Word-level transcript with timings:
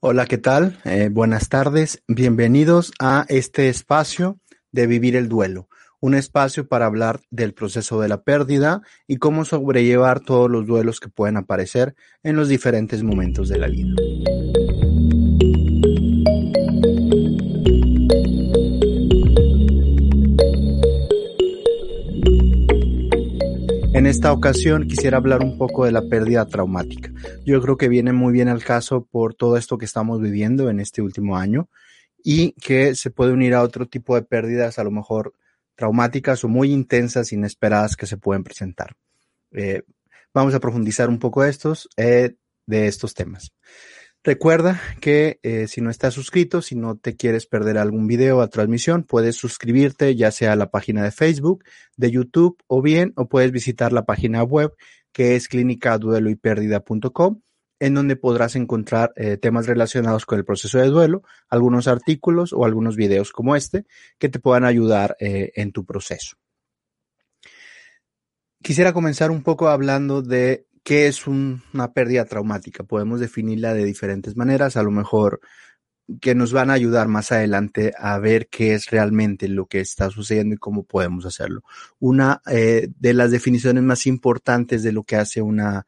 Hola, 0.00 0.26
¿qué 0.26 0.38
tal? 0.38 0.78
Eh, 0.84 1.08
buenas 1.10 1.48
tardes. 1.48 2.04
Bienvenidos 2.06 2.92
a 3.00 3.26
este 3.28 3.68
espacio 3.68 4.38
de 4.70 4.86
Vivir 4.86 5.16
el 5.16 5.28
Duelo, 5.28 5.68
un 5.98 6.14
espacio 6.14 6.68
para 6.68 6.86
hablar 6.86 7.18
del 7.32 7.52
proceso 7.52 8.00
de 8.00 8.06
la 8.06 8.22
pérdida 8.22 8.82
y 9.08 9.16
cómo 9.16 9.44
sobrellevar 9.44 10.20
todos 10.20 10.48
los 10.48 10.68
duelos 10.68 11.00
que 11.00 11.08
pueden 11.08 11.36
aparecer 11.36 11.96
en 12.22 12.36
los 12.36 12.46
diferentes 12.46 13.02
momentos 13.02 13.48
de 13.48 13.58
la 13.58 13.66
vida. 13.66 13.96
Esta 24.08 24.32
ocasión 24.32 24.88
quisiera 24.88 25.18
hablar 25.18 25.42
un 25.42 25.58
poco 25.58 25.84
de 25.84 25.92
la 25.92 26.08
pérdida 26.08 26.46
traumática. 26.46 27.12
Yo 27.44 27.60
creo 27.60 27.76
que 27.76 27.88
viene 27.88 28.12
muy 28.12 28.32
bien 28.32 28.48
al 28.48 28.64
caso 28.64 29.04
por 29.04 29.34
todo 29.34 29.58
esto 29.58 29.76
que 29.76 29.84
estamos 29.84 30.18
viviendo 30.20 30.70
en 30.70 30.80
este 30.80 31.02
último 31.02 31.36
año 31.36 31.68
y 32.24 32.52
que 32.52 32.94
se 32.94 33.10
puede 33.10 33.32
unir 33.32 33.52
a 33.52 33.62
otro 33.62 33.86
tipo 33.86 34.14
de 34.14 34.22
pérdidas 34.22 34.78
a 34.78 34.84
lo 34.84 34.90
mejor 34.90 35.34
traumáticas 35.74 36.42
o 36.42 36.48
muy 36.48 36.72
intensas, 36.72 37.32
inesperadas 37.32 37.96
que 37.96 38.06
se 38.06 38.16
pueden 38.16 38.44
presentar. 38.44 38.96
Eh, 39.52 39.82
vamos 40.32 40.54
a 40.54 40.60
profundizar 40.60 41.10
un 41.10 41.18
poco 41.18 41.44
estos, 41.44 41.86
eh, 41.98 42.34
de 42.64 42.86
estos 42.86 43.12
temas. 43.12 43.52
Recuerda 44.28 44.78
que 45.00 45.40
eh, 45.42 45.68
si 45.68 45.80
no 45.80 45.88
estás 45.88 46.12
suscrito, 46.12 46.60
si 46.60 46.76
no 46.76 46.98
te 46.98 47.16
quieres 47.16 47.46
perder 47.46 47.78
algún 47.78 48.06
video 48.06 48.36
o 48.36 48.48
transmisión, 48.50 49.04
puedes 49.04 49.36
suscribirte 49.36 50.14
ya 50.16 50.30
sea 50.30 50.52
a 50.52 50.56
la 50.56 50.70
página 50.70 51.02
de 51.02 51.12
Facebook, 51.12 51.64
de 51.96 52.10
YouTube 52.10 52.62
o 52.66 52.82
bien, 52.82 53.14
o 53.16 53.26
puedes 53.26 53.52
visitar 53.52 53.90
la 53.90 54.04
página 54.04 54.42
web 54.42 54.74
que 55.12 55.34
es 55.34 55.48
clínicadueloypérdida.com 55.48 57.40
en 57.80 57.94
donde 57.94 58.16
podrás 58.16 58.54
encontrar 58.54 59.14
eh, 59.16 59.38
temas 59.38 59.66
relacionados 59.66 60.26
con 60.26 60.38
el 60.38 60.44
proceso 60.44 60.78
de 60.78 60.88
duelo, 60.88 61.22
algunos 61.48 61.88
artículos 61.88 62.52
o 62.52 62.66
algunos 62.66 62.96
videos 62.96 63.32
como 63.32 63.56
este 63.56 63.86
que 64.18 64.28
te 64.28 64.40
puedan 64.40 64.66
ayudar 64.66 65.16
eh, 65.20 65.52
en 65.54 65.72
tu 65.72 65.86
proceso. 65.86 66.36
Quisiera 68.62 68.92
comenzar 68.92 69.30
un 69.30 69.42
poco 69.42 69.68
hablando 69.68 70.20
de 70.20 70.66
¿Qué 70.82 71.06
es 71.06 71.26
una 71.26 71.92
pérdida 71.92 72.24
traumática? 72.24 72.84
Podemos 72.84 73.20
definirla 73.20 73.74
de 73.74 73.84
diferentes 73.84 74.36
maneras, 74.36 74.76
a 74.76 74.82
lo 74.82 74.90
mejor 74.90 75.40
que 76.20 76.34
nos 76.34 76.52
van 76.52 76.70
a 76.70 76.74
ayudar 76.74 77.06
más 77.08 77.32
adelante 77.32 77.92
a 77.98 78.18
ver 78.18 78.48
qué 78.48 78.74
es 78.74 78.90
realmente 78.90 79.46
lo 79.46 79.66
que 79.66 79.80
está 79.80 80.10
sucediendo 80.10 80.54
y 80.54 80.58
cómo 80.58 80.84
podemos 80.84 81.26
hacerlo. 81.26 81.62
Una 81.98 82.40
eh, 82.50 82.88
de 82.98 83.12
las 83.12 83.30
definiciones 83.30 83.82
más 83.82 84.06
importantes 84.06 84.82
de 84.82 84.92
lo 84.92 85.02
que 85.02 85.16
hace 85.16 85.42
una, 85.42 85.86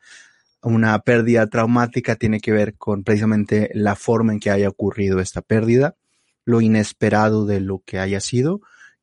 una 0.62 0.98
pérdida 1.00 1.47
traumática 1.47 2.16
tiene 2.16 2.41
que 2.41 2.52
ver 2.52 2.75
con 2.75 3.02
precisamente 3.02 3.70
la 3.72 3.97
forma 3.97 4.32
en 4.32 4.41
que 4.41 4.50
haya 4.50 4.69
ocurrido 4.69 5.20
esta 5.20 5.41
pérdida, 5.41 5.97
lo 6.44 6.60
inesperado 6.60 7.47
de 7.47 7.60
lo 7.60 7.82
que 7.84 7.98
haya 7.98 8.20
sido, 8.20 8.60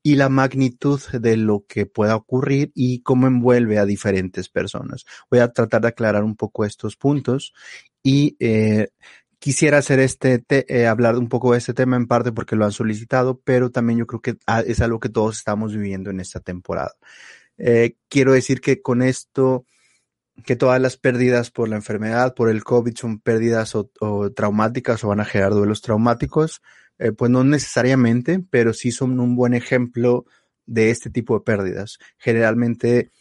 y 0.07 0.15
la 0.15 0.29
magnitud 0.29 1.01
de 1.11 1.35
lo 1.35 1.65
que 1.67 1.85
pueda 1.85 2.15
ocurrir 2.15 2.71
y 2.73 3.01
cómo 3.01 3.27
envuelve 3.27 3.77
a 3.77 3.85
diferentes 3.85 4.47
personas. 4.47 5.05
Voy 5.29 5.41
a 5.41 5.51
tratar 5.51 5.81
de 5.81 5.89
aclarar 5.89 6.23
un 6.23 6.37
poco 6.37 6.63
estos 6.63 6.95
puntos 6.95 7.53
y 8.01 8.37
eh, 8.39 8.87
quisiera 9.37 9.79
hacer 9.79 9.99
este, 9.99 10.45
eh, 10.49 10.87
hablar 10.87 11.17
un 11.17 11.27
poco 11.27 11.51
de 11.51 11.57
este 11.57 11.73
tema 11.73 11.97
en 11.97 12.07
parte 12.07 12.31
porque 12.31 12.55
lo 12.55 12.63
han 12.63 12.71
solicitado, 12.71 13.41
pero 13.43 13.69
también 13.69 13.99
yo 13.99 14.07
creo 14.07 14.21
que 14.21 14.37
ah, 14.47 14.61
es 14.65 14.79
algo 14.79 15.01
que 15.01 15.09
todos 15.09 15.39
estamos 15.39 15.75
viviendo 15.75 16.09
en 16.09 16.21
esta 16.21 16.39
temporada. 16.39 16.93
Eh, 17.57 17.97
quiero 18.07 18.31
decir 18.31 18.61
que 18.61 18.81
con 18.81 19.01
esto, 19.01 19.65
que 20.45 20.55
todas 20.55 20.79
las 20.79 20.95
pérdidas 20.95 21.51
por 21.51 21.67
la 21.67 21.75
enfermedad, 21.75 22.33
por 22.33 22.49
el 22.49 22.63
COVID, 22.63 22.95
son 22.95 23.19
pérdidas 23.19 23.75
o 23.75 24.31
traumáticas 24.33 25.03
o 25.03 25.09
van 25.09 25.19
a 25.19 25.25
generar 25.25 25.51
duelos 25.51 25.81
traumáticos. 25.81 26.61
Eh, 26.99 27.11
pues 27.11 27.29
no 27.29 27.43
necesariamente, 27.43 28.39
pero 28.49 28.73
sí 28.73 28.91
son 28.91 29.19
un 29.19 29.35
buen 29.35 29.53
ejemplo 29.53 30.25
de 30.65 30.89
este 30.89 31.09
tipo 31.09 31.35
de 31.35 31.41
pérdidas. 31.41 31.99
Generalmente 32.17 33.11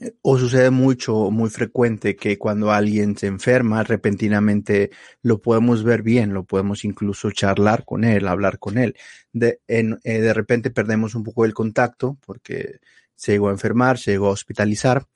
eh, 0.00 0.14
o 0.22 0.38
sucede 0.38 0.70
mucho 0.70 1.14
o 1.16 1.30
muy 1.30 1.50
frecuente 1.50 2.16
que 2.16 2.38
cuando 2.38 2.70
alguien 2.72 3.16
se 3.16 3.26
enferma 3.26 3.82
repentinamente 3.84 4.90
lo 5.22 5.40
podemos 5.40 5.84
ver 5.84 6.02
bien, 6.02 6.32
lo 6.32 6.44
podemos 6.44 6.84
incluso 6.84 7.30
charlar 7.30 7.84
con 7.84 8.04
él, 8.04 8.26
hablar 8.26 8.58
con 8.58 8.78
él. 8.78 8.96
De, 9.32 9.60
en, 9.68 9.98
eh, 10.04 10.20
de 10.20 10.34
repente 10.34 10.70
perdemos 10.70 11.14
un 11.14 11.24
poco 11.24 11.44
el 11.44 11.54
contacto 11.54 12.18
porque 12.24 12.80
se 13.14 13.32
llegó 13.32 13.48
a 13.48 13.52
enfermar, 13.52 13.98
se 13.98 14.12
llegó 14.12 14.28
a 14.28 14.30
hospitalizar 14.30 15.06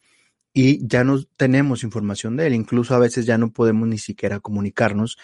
y 0.58 0.88
ya 0.88 1.04
no 1.04 1.22
tenemos 1.36 1.84
información 1.84 2.38
de 2.38 2.46
él. 2.46 2.54
Incluso 2.54 2.94
a 2.94 2.98
veces 2.98 3.26
ya 3.26 3.36
no 3.36 3.52
podemos 3.52 3.86
ni 3.86 3.98
siquiera 3.98 4.40
comunicarnos 4.40 5.18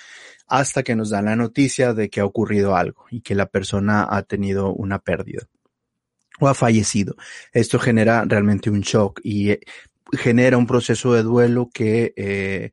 hasta 0.46 0.82
que 0.82 0.94
nos 0.94 1.08
dan 1.08 1.24
la 1.24 1.36
noticia 1.36 1.94
de 1.94 2.10
que 2.10 2.20
ha 2.20 2.26
ocurrido 2.26 2.76
algo 2.76 3.06
y 3.10 3.22
que 3.22 3.34
la 3.34 3.46
persona 3.46 4.06
ha 4.10 4.24
tenido 4.24 4.74
una 4.74 4.98
pérdida 4.98 5.48
o 6.38 6.48
ha 6.48 6.54
fallecido. 6.54 7.16
Esto 7.54 7.78
genera 7.78 8.26
realmente 8.26 8.68
un 8.68 8.82
shock 8.82 9.20
y 9.24 9.52
eh, 9.52 9.60
genera 10.12 10.58
un 10.58 10.66
proceso 10.66 11.14
de 11.14 11.22
duelo 11.22 11.70
que 11.72 12.12
eh, 12.14 12.72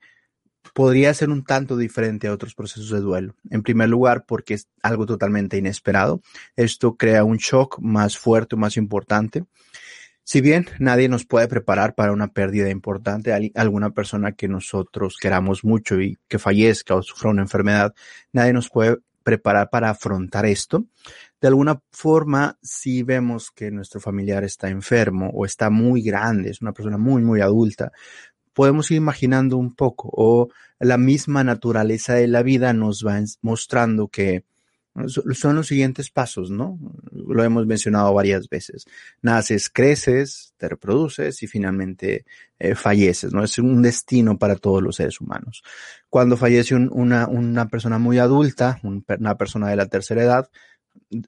podría 0.73 1.13
ser 1.13 1.29
un 1.29 1.45
tanto 1.45 1.77
diferente 1.77 2.27
a 2.27 2.33
otros 2.33 2.55
procesos 2.55 2.89
de 2.89 2.99
duelo. 2.99 3.35
En 3.49 3.63
primer 3.63 3.87
lugar, 3.87 4.25
porque 4.25 4.55
es 4.55 4.67
algo 4.83 5.05
totalmente 5.05 5.55
inesperado. 5.55 6.21
Esto 6.57 6.97
crea 6.97 7.23
un 7.23 7.37
shock 7.37 7.79
más 7.79 8.17
fuerte, 8.17 8.57
más 8.57 8.75
importante. 8.75 9.45
Si 10.31 10.41
bien 10.41 10.67
nadie 10.77 11.09
nos 11.09 11.25
puede 11.25 11.47
preparar 11.47 11.95
para 11.95 12.11
una 12.11 12.27
pérdida 12.27 12.69
importante, 12.69 13.33
alguna 13.55 13.89
persona 13.89 14.33
que 14.33 14.47
nosotros 14.47 15.17
queramos 15.19 15.63
mucho 15.63 15.99
y 15.99 16.19
que 16.27 16.37
fallezca 16.37 16.93
o 16.93 17.01
sufra 17.01 17.31
una 17.31 17.41
enfermedad, 17.41 17.95
nadie 18.31 18.53
nos 18.53 18.69
puede 18.69 18.97
preparar 19.23 19.71
para 19.71 19.89
afrontar 19.89 20.45
esto. 20.45 20.85
De 21.41 21.47
alguna 21.47 21.81
forma, 21.91 22.59
si 22.61 23.01
vemos 23.01 23.49
que 23.49 23.71
nuestro 23.71 23.99
familiar 23.99 24.43
está 24.43 24.69
enfermo 24.69 25.31
o 25.33 25.47
está 25.47 25.71
muy 25.71 26.03
grande, 26.03 26.51
es 26.51 26.61
una 26.61 26.73
persona 26.73 26.99
muy, 26.99 27.23
muy 27.23 27.41
adulta, 27.41 27.91
podemos 28.53 28.91
ir 28.91 28.97
imaginando 28.97 29.57
un 29.57 29.73
poco 29.73 30.11
o 30.13 30.49
la 30.77 30.99
misma 30.99 31.43
naturaleza 31.43 32.13
de 32.13 32.27
la 32.27 32.43
vida 32.43 32.71
nos 32.73 33.03
va 33.03 33.19
mostrando 33.41 34.09
que 34.09 34.43
son 35.07 35.55
los 35.55 35.67
siguientes 35.67 36.09
pasos, 36.09 36.51
¿no? 36.51 36.79
Lo 37.11 37.43
hemos 37.43 37.65
mencionado 37.65 38.13
varias 38.13 38.49
veces. 38.49 38.85
Naces, 39.21 39.69
creces, 39.69 40.53
te 40.57 40.67
reproduces 40.67 41.41
y 41.43 41.47
finalmente 41.47 42.25
eh, 42.57 42.75
falleces, 42.75 43.33
¿no? 43.33 43.43
Es 43.43 43.57
un 43.59 43.81
destino 43.81 44.37
para 44.37 44.55
todos 44.55 44.81
los 44.81 44.95
seres 44.95 45.21
humanos. 45.21 45.63
Cuando 46.09 46.37
fallece 46.37 46.75
una, 46.75 47.27
una 47.27 47.67
persona 47.69 47.97
muy 47.97 48.17
adulta, 48.19 48.79
una 48.83 49.37
persona 49.37 49.69
de 49.69 49.75
la 49.75 49.87
tercera 49.87 50.23
edad, 50.23 50.49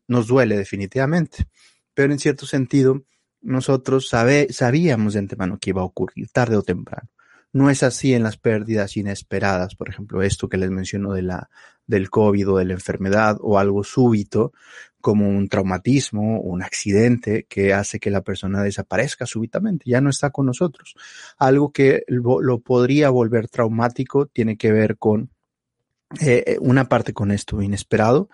nos 0.07 0.27
duele 0.27 0.57
definitivamente. 0.57 1.45
Pero 1.93 2.13
en 2.13 2.19
cierto 2.19 2.45
sentido, 2.45 3.03
nosotros 3.41 4.09
sabíamos 4.09 5.13
de 5.13 5.19
antemano 5.19 5.57
que 5.59 5.71
iba 5.71 5.81
a 5.81 5.85
ocurrir 5.85 6.29
tarde 6.29 6.57
o 6.57 6.63
temprano. 6.63 7.09
No 7.53 7.69
es 7.69 7.83
así 7.83 8.13
en 8.13 8.23
las 8.23 8.37
pérdidas 8.37 8.95
inesperadas, 8.95 9.75
por 9.75 9.89
ejemplo, 9.89 10.21
esto 10.21 10.47
que 10.47 10.57
les 10.57 10.71
menciono 10.71 11.13
de 11.13 11.21
la, 11.21 11.49
del 11.85 12.09
COVID 12.09 12.49
o 12.49 12.57
de 12.57 12.65
la 12.65 12.73
enfermedad 12.73 13.37
o 13.41 13.59
algo 13.59 13.83
súbito, 13.83 14.53
como 15.01 15.27
un 15.27 15.49
traumatismo 15.49 16.39
o 16.39 16.43
un 16.43 16.63
accidente 16.63 17.45
que 17.49 17.73
hace 17.73 17.99
que 17.99 18.11
la 18.11 18.21
persona 18.21 18.63
desaparezca 18.63 19.25
súbitamente, 19.25 19.89
ya 19.89 19.99
no 19.99 20.09
está 20.09 20.29
con 20.29 20.45
nosotros. 20.45 20.95
Algo 21.37 21.71
que 21.71 22.03
lo, 22.07 22.59
podría 22.59 23.09
volver 23.09 23.49
traumático 23.49 24.27
tiene 24.27 24.57
que 24.57 24.71
ver 24.71 24.97
con 24.97 25.31
eh, 26.21 26.43
eh, 26.45 26.57
una 26.61 26.87
parte 26.87 27.13
con 27.13 27.31
esto 27.31 27.61
inesperado 27.61 28.29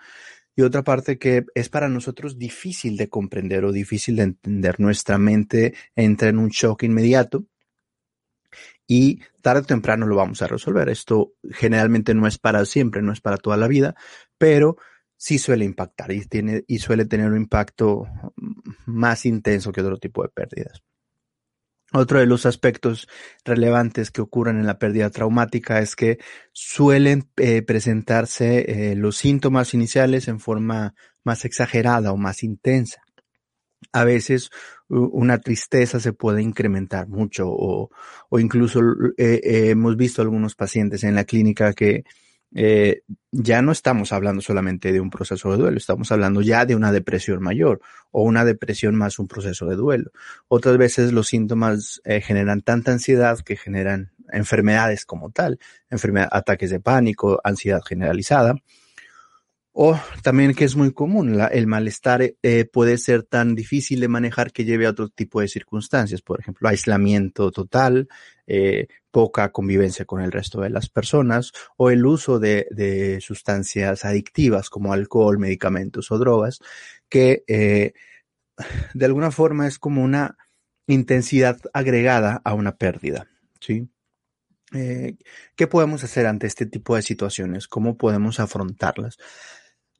y 0.54 0.62
otra 0.62 0.82
parte 0.82 1.18
que 1.18 1.46
es 1.54 1.68
para 1.68 1.88
nosotros 1.88 2.38
difícil 2.38 2.96
de 2.96 3.08
comprender 3.08 3.64
o 3.64 3.72
difícil 3.72 4.16
de 4.16 4.24
entender. 4.24 4.78
Nuestra 4.78 5.16
mente 5.16 5.74
entra 5.96 6.28
en 6.28 6.38
un 6.38 6.48
shock 6.48 6.82
inmediato 6.82 7.46
y 8.90 9.20
tarde 9.42 9.60
o 9.60 9.64
temprano 9.64 10.06
lo 10.06 10.16
vamos 10.16 10.40
a 10.42 10.48
resolver. 10.48 10.88
Esto 10.88 11.34
generalmente 11.50 12.14
no 12.14 12.26
es 12.26 12.38
para 12.38 12.64
siempre, 12.64 13.02
no 13.02 13.12
es 13.12 13.20
para 13.20 13.36
toda 13.36 13.58
la 13.58 13.68
vida, 13.68 13.94
pero 14.38 14.78
sí 15.16 15.38
suele 15.38 15.66
impactar 15.66 16.10
y, 16.10 16.24
tiene, 16.24 16.64
y 16.66 16.78
suele 16.78 17.04
tener 17.04 17.30
un 17.30 17.36
impacto 17.36 18.06
más 18.86 19.26
intenso 19.26 19.70
que 19.70 19.82
otro 19.82 19.98
tipo 19.98 20.22
de 20.22 20.30
pérdidas. 20.30 20.82
Otro 21.92 22.18
de 22.18 22.26
los 22.26 22.46
aspectos 22.46 23.08
relevantes 23.44 24.10
que 24.10 24.20
ocurren 24.20 24.58
en 24.58 24.66
la 24.66 24.78
pérdida 24.78 25.10
traumática 25.10 25.80
es 25.80 25.94
que 25.94 26.18
suelen 26.52 27.30
eh, 27.36 27.62
presentarse 27.62 28.90
eh, 28.90 28.96
los 28.96 29.16
síntomas 29.16 29.74
iniciales 29.74 30.28
en 30.28 30.40
forma 30.40 30.94
más 31.24 31.44
exagerada 31.44 32.12
o 32.12 32.16
más 32.16 32.42
intensa 32.42 33.02
a 33.92 34.04
veces 34.04 34.50
una 34.88 35.38
tristeza 35.38 36.00
se 36.00 36.12
puede 36.12 36.42
incrementar 36.42 37.08
mucho 37.08 37.48
o, 37.48 37.90
o 38.28 38.38
incluso 38.38 38.80
eh, 39.16 39.40
eh, 39.42 39.70
hemos 39.70 39.96
visto 39.96 40.22
algunos 40.22 40.54
pacientes 40.54 41.04
en 41.04 41.14
la 41.14 41.24
clínica 41.24 41.72
que 41.74 42.04
eh, 42.54 43.02
ya 43.30 43.60
no 43.60 43.72
estamos 43.72 44.12
hablando 44.12 44.40
solamente 44.40 44.90
de 44.90 45.00
un 45.00 45.10
proceso 45.10 45.50
de 45.50 45.58
duelo, 45.58 45.76
estamos 45.76 46.10
hablando 46.10 46.40
ya 46.40 46.64
de 46.64 46.74
una 46.74 46.92
depresión 46.92 47.42
mayor 47.42 47.80
o 48.10 48.22
una 48.22 48.46
depresión 48.46 48.94
más 48.94 49.18
un 49.18 49.28
proceso 49.28 49.66
de 49.66 49.76
duelo. 49.76 50.10
Otras 50.48 50.78
veces 50.78 51.12
los 51.12 51.26
síntomas 51.28 52.00
generan 52.22 52.62
tanta 52.62 52.92
ansiedad 52.92 53.38
que 53.40 53.56
generan 53.56 54.12
enfermedades 54.32 55.04
como 55.04 55.30
tal, 55.30 55.58
enfermedad, 55.90 56.28
ataques 56.32 56.70
de 56.70 56.80
pánico, 56.80 57.38
ansiedad 57.44 57.82
generalizada. 57.86 58.54
O 59.80 59.96
también 60.24 60.54
que 60.54 60.64
es 60.64 60.74
muy 60.74 60.92
común, 60.92 61.40
el 61.52 61.68
malestar 61.68 62.34
eh, 62.42 62.64
puede 62.64 62.98
ser 62.98 63.22
tan 63.22 63.54
difícil 63.54 64.00
de 64.00 64.08
manejar 64.08 64.50
que 64.50 64.64
lleve 64.64 64.86
a 64.86 64.90
otro 64.90 65.08
tipo 65.08 65.40
de 65.40 65.46
circunstancias, 65.46 66.20
por 66.20 66.40
ejemplo, 66.40 66.68
aislamiento 66.68 67.52
total, 67.52 68.08
eh, 68.48 68.88
poca 69.12 69.52
convivencia 69.52 70.04
con 70.04 70.20
el 70.20 70.32
resto 70.32 70.62
de 70.62 70.70
las 70.70 70.88
personas 70.88 71.52
o 71.76 71.90
el 71.90 72.04
uso 72.04 72.40
de, 72.40 73.20
sustancias 73.20 74.04
adictivas 74.04 74.68
como 74.68 74.92
alcohol, 74.92 75.38
medicamentos 75.38 76.10
o 76.10 76.18
drogas, 76.18 76.58
que 77.08 77.44
eh, 77.46 77.92
de 78.94 79.04
alguna 79.06 79.30
forma 79.30 79.68
es 79.68 79.78
como 79.78 80.02
una 80.02 80.36
intensidad 80.88 81.56
agregada 81.72 82.42
a 82.42 82.52
una 82.52 82.74
pérdida, 82.78 83.28
¿sí? 83.60 83.88
¿Qué 84.72 85.66
podemos 85.66 86.02
hacer 86.02 86.26
ante 86.26 86.48
este 86.48 86.66
tipo 86.66 86.96
de 86.96 87.02
situaciones? 87.02 87.68
¿Cómo 87.68 87.96
podemos 87.96 88.38
afrontarlas? 88.38 89.18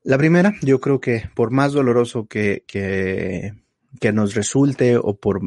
La 0.03 0.17
primera, 0.17 0.55
yo 0.63 0.81
creo 0.81 1.01
que 1.01 1.29
por 1.35 1.51
más 1.51 1.73
doloroso 1.73 2.27
que, 2.27 2.65
que, 2.67 3.55
nos 4.13 4.35
resulte 4.35 4.97
o 4.97 5.17
por 5.19 5.41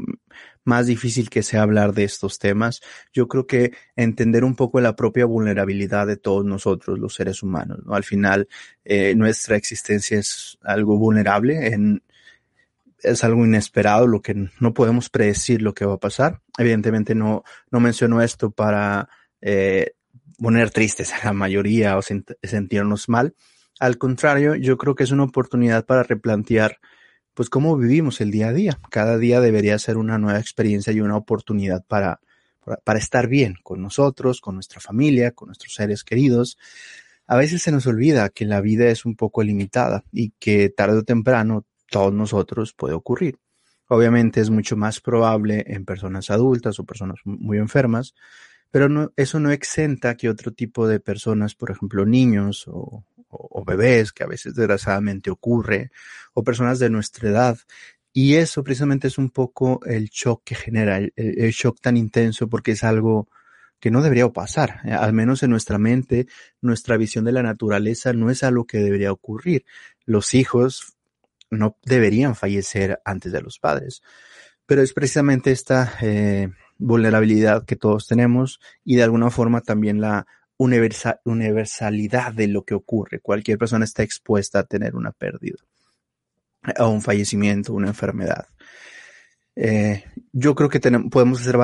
más 0.63 0.88
difícil 0.88 1.30
que 1.30 1.42
sea 1.42 1.63
hablar 1.63 1.94
de 1.94 2.03
estos 2.03 2.38
temas, 2.38 2.81
yo 3.13 3.27
creo 3.27 3.48
que 3.48 3.71
entender 3.95 4.44
un 4.44 4.56
poco 4.56 4.80
la 4.81 4.95
propia 4.95 5.25
vulnerabilidad 5.25 6.06
de 6.06 6.18
todos 6.18 6.45
nosotros, 6.45 7.00
los 7.00 7.15
seres 7.15 7.42
humanos. 7.42 7.80
¿no? 7.86 7.95
Al 7.95 8.03
final, 8.03 8.48
eh, 8.83 9.15
nuestra 9.15 9.56
existencia 9.56 10.19
es 10.19 10.57
algo 10.62 10.97
vulnerable, 10.97 11.75
es 13.00 13.24
algo 13.24 13.45
inesperado, 13.45 14.06
lo 14.06 14.21
que 14.21 14.50
no 14.59 14.74
podemos 14.74 15.09
predecir 15.09 15.62
lo 15.62 15.74
que 15.74 15.86
va 15.86 15.95
a 15.95 16.00
pasar. 16.00 16.42
Evidentemente 16.57 17.15
no, 17.15 17.44
no 17.71 17.80
menciono 17.80 18.21
esto 18.21 18.51
para 18.51 19.09
eh, 19.42 19.94
poner 20.38 20.71
tristes 20.71 21.13
a 21.13 21.25
la 21.25 21.33
mayoría 21.33 21.97
o 21.97 22.01
sentirnos 22.01 23.09
mal, 23.09 23.33
al 23.81 23.98
contrario, 23.98 24.54
yo 24.54 24.78
creo 24.78 24.94
que 24.94 25.04
es 25.04 25.10
una 25.10 25.24
oportunidad 25.24 25.88
para 25.88 26.04
replantear 26.04 26.78
pues 27.33 27.50
cómo 27.50 27.75
vivimos 27.75 28.22
el 28.22 28.30
día 28.30 28.50
a 28.50 28.54
día. 28.54 28.80
Cada 28.92 29.18
día 29.18 29.42
debería 29.42 29.80
ser 29.80 29.98
una 29.98 30.19
nueva 30.19 30.39
experiencia 30.39 30.94
y 30.94 31.01
una 31.01 31.18
oportunidad 31.18 31.83
para, 31.88 32.19
para, 32.83 33.00
estar 33.00 33.28
bien 33.28 33.56
con 33.63 33.81
nosotros, 33.81 34.39
con 34.39 34.54
nuestra 34.54 34.80
familia, 34.80 35.31
con 35.31 35.48
nuestros 35.48 35.74
seres 35.74 36.04
queridos. 36.04 36.60
A 37.25 37.38
veces 37.38 37.63
se 37.63 37.72
nos 37.72 37.88
olvida 37.88 38.30
que 38.30 38.45
la 38.45 38.62
vida 38.62 38.88
es 38.88 39.04
un 39.04 39.16
poco 39.16 39.42
limitada 39.42 40.04
y 40.12 40.30
que 40.38 40.69
tarde 40.69 41.00
o 41.00 41.04
temprano 41.04 41.66
todos 41.89 42.13
nosotros 42.13 42.74
puede 42.74 42.94
ocurrir. 42.94 43.39
Obviamente 43.88 44.42
es 44.42 44.51
mucho 44.51 44.78
más 44.78 45.01
probable 45.01 45.63
en 45.66 45.86
personas 45.86 46.30
adultas 46.30 46.80
o 46.80 46.86
personas 46.86 47.19
muy 47.25 47.57
enfermas, 47.57 48.13
pero 48.72 48.88
no, 48.88 49.12
eso 49.18 49.39
no 49.39 49.51
exenta 49.51 50.16
que 50.16 50.30
otro 50.30 50.54
tipo 50.54 50.88
de 50.88 51.01
personas, 51.01 51.56
por 51.56 51.72
ejemplo 51.72 52.06
niños 52.06 52.66
o, 52.68 53.04
o, 53.31 53.63
bebés, 53.66 54.12
que 54.12 54.24
a 54.24 54.28
veces 54.28 54.56
desgraciadamente 54.56 55.31
ocurre, 55.31 55.92
o 56.33 56.44
personas 56.44 56.80
de 56.80 56.89
nuestra 56.89 57.30
edad. 57.30 57.57
Y 58.13 58.36
eso 58.36 58.63
precisamente 58.63 59.07
es 59.07 59.18
un 59.18 59.30
poco 59.30 59.80
el 59.86 60.10
shock 60.10 60.44
que 60.44 60.56
genera, 60.56 60.98
el, 60.98 61.51
shock 61.51 61.80
tan 61.81 61.98
intenso, 61.98 62.50
porque 62.50 62.72
es 62.72 62.83
algo 62.83 63.30
que 63.80 63.92
no 63.92 64.01
debería 64.01 64.30
pasar. 64.30 64.81
Eh, 64.86 64.92
al 64.92 65.13
menos 65.13 65.44
en 65.44 65.50
nuestra 65.51 65.78
mente, 65.78 66.28
nuestra 66.62 66.98
visión 66.98 67.25
de 67.25 67.31
la 67.31 67.44
naturaleza 67.44 68.13
no 68.13 68.30
es 68.30 68.44
algo 68.44 68.66
que 68.66 68.80
debería 68.80 69.12
ocurrir. 69.12 69.66
Los 70.06 70.33
hijos 70.33 70.95
no 71.50 71.78
deberían 71.83 72.36
fallecer 72.36 73.01
antes 73.06 73.31
de 73.31 73.42
los 73.42 73.60
padres. 73.60 74.01
Pero 74.66 74.81
es 74.81 74.94
precisamente 74.94 75.51
esta 75.51 75.94
eh, 76.01 76.50
vulnerabilidad 76.78 77.66
que 77.66 77.75
todos 77.75 78.07
tenemos 78.07 78.60
y 78.83 78.95
de 78.95 79.04
alguna 79.04 79.30
forma 79.30 79.62
también 79.62 80.01
la 80.01 80.28
universalidad 81.25 82.33
de 82.33 82.47
lo 82.47 82.63
que 82.63 82.73
ocurre. 82.73 83.19
Cualquier 83.19 83.57
persona 83.57 83.85
está 83.85 84.03
expuesta 84.03 84.59
a 84.59 84.63
tener 84.63 84.95
una 84.95 85.11
pérdida, 85.11 85.57
a 86.77 86.87
un 86.87 87.01
fallecimiento, 87.01 87.73
una 87.73 87.87
enfermedad. 87.87 88.47
Eh, 89.55 90.03
yo 90.31 90.55
creo 90.55 90.69
que 90.69 90.79
podemos 91.09 91.41
hacer 91.41 91.57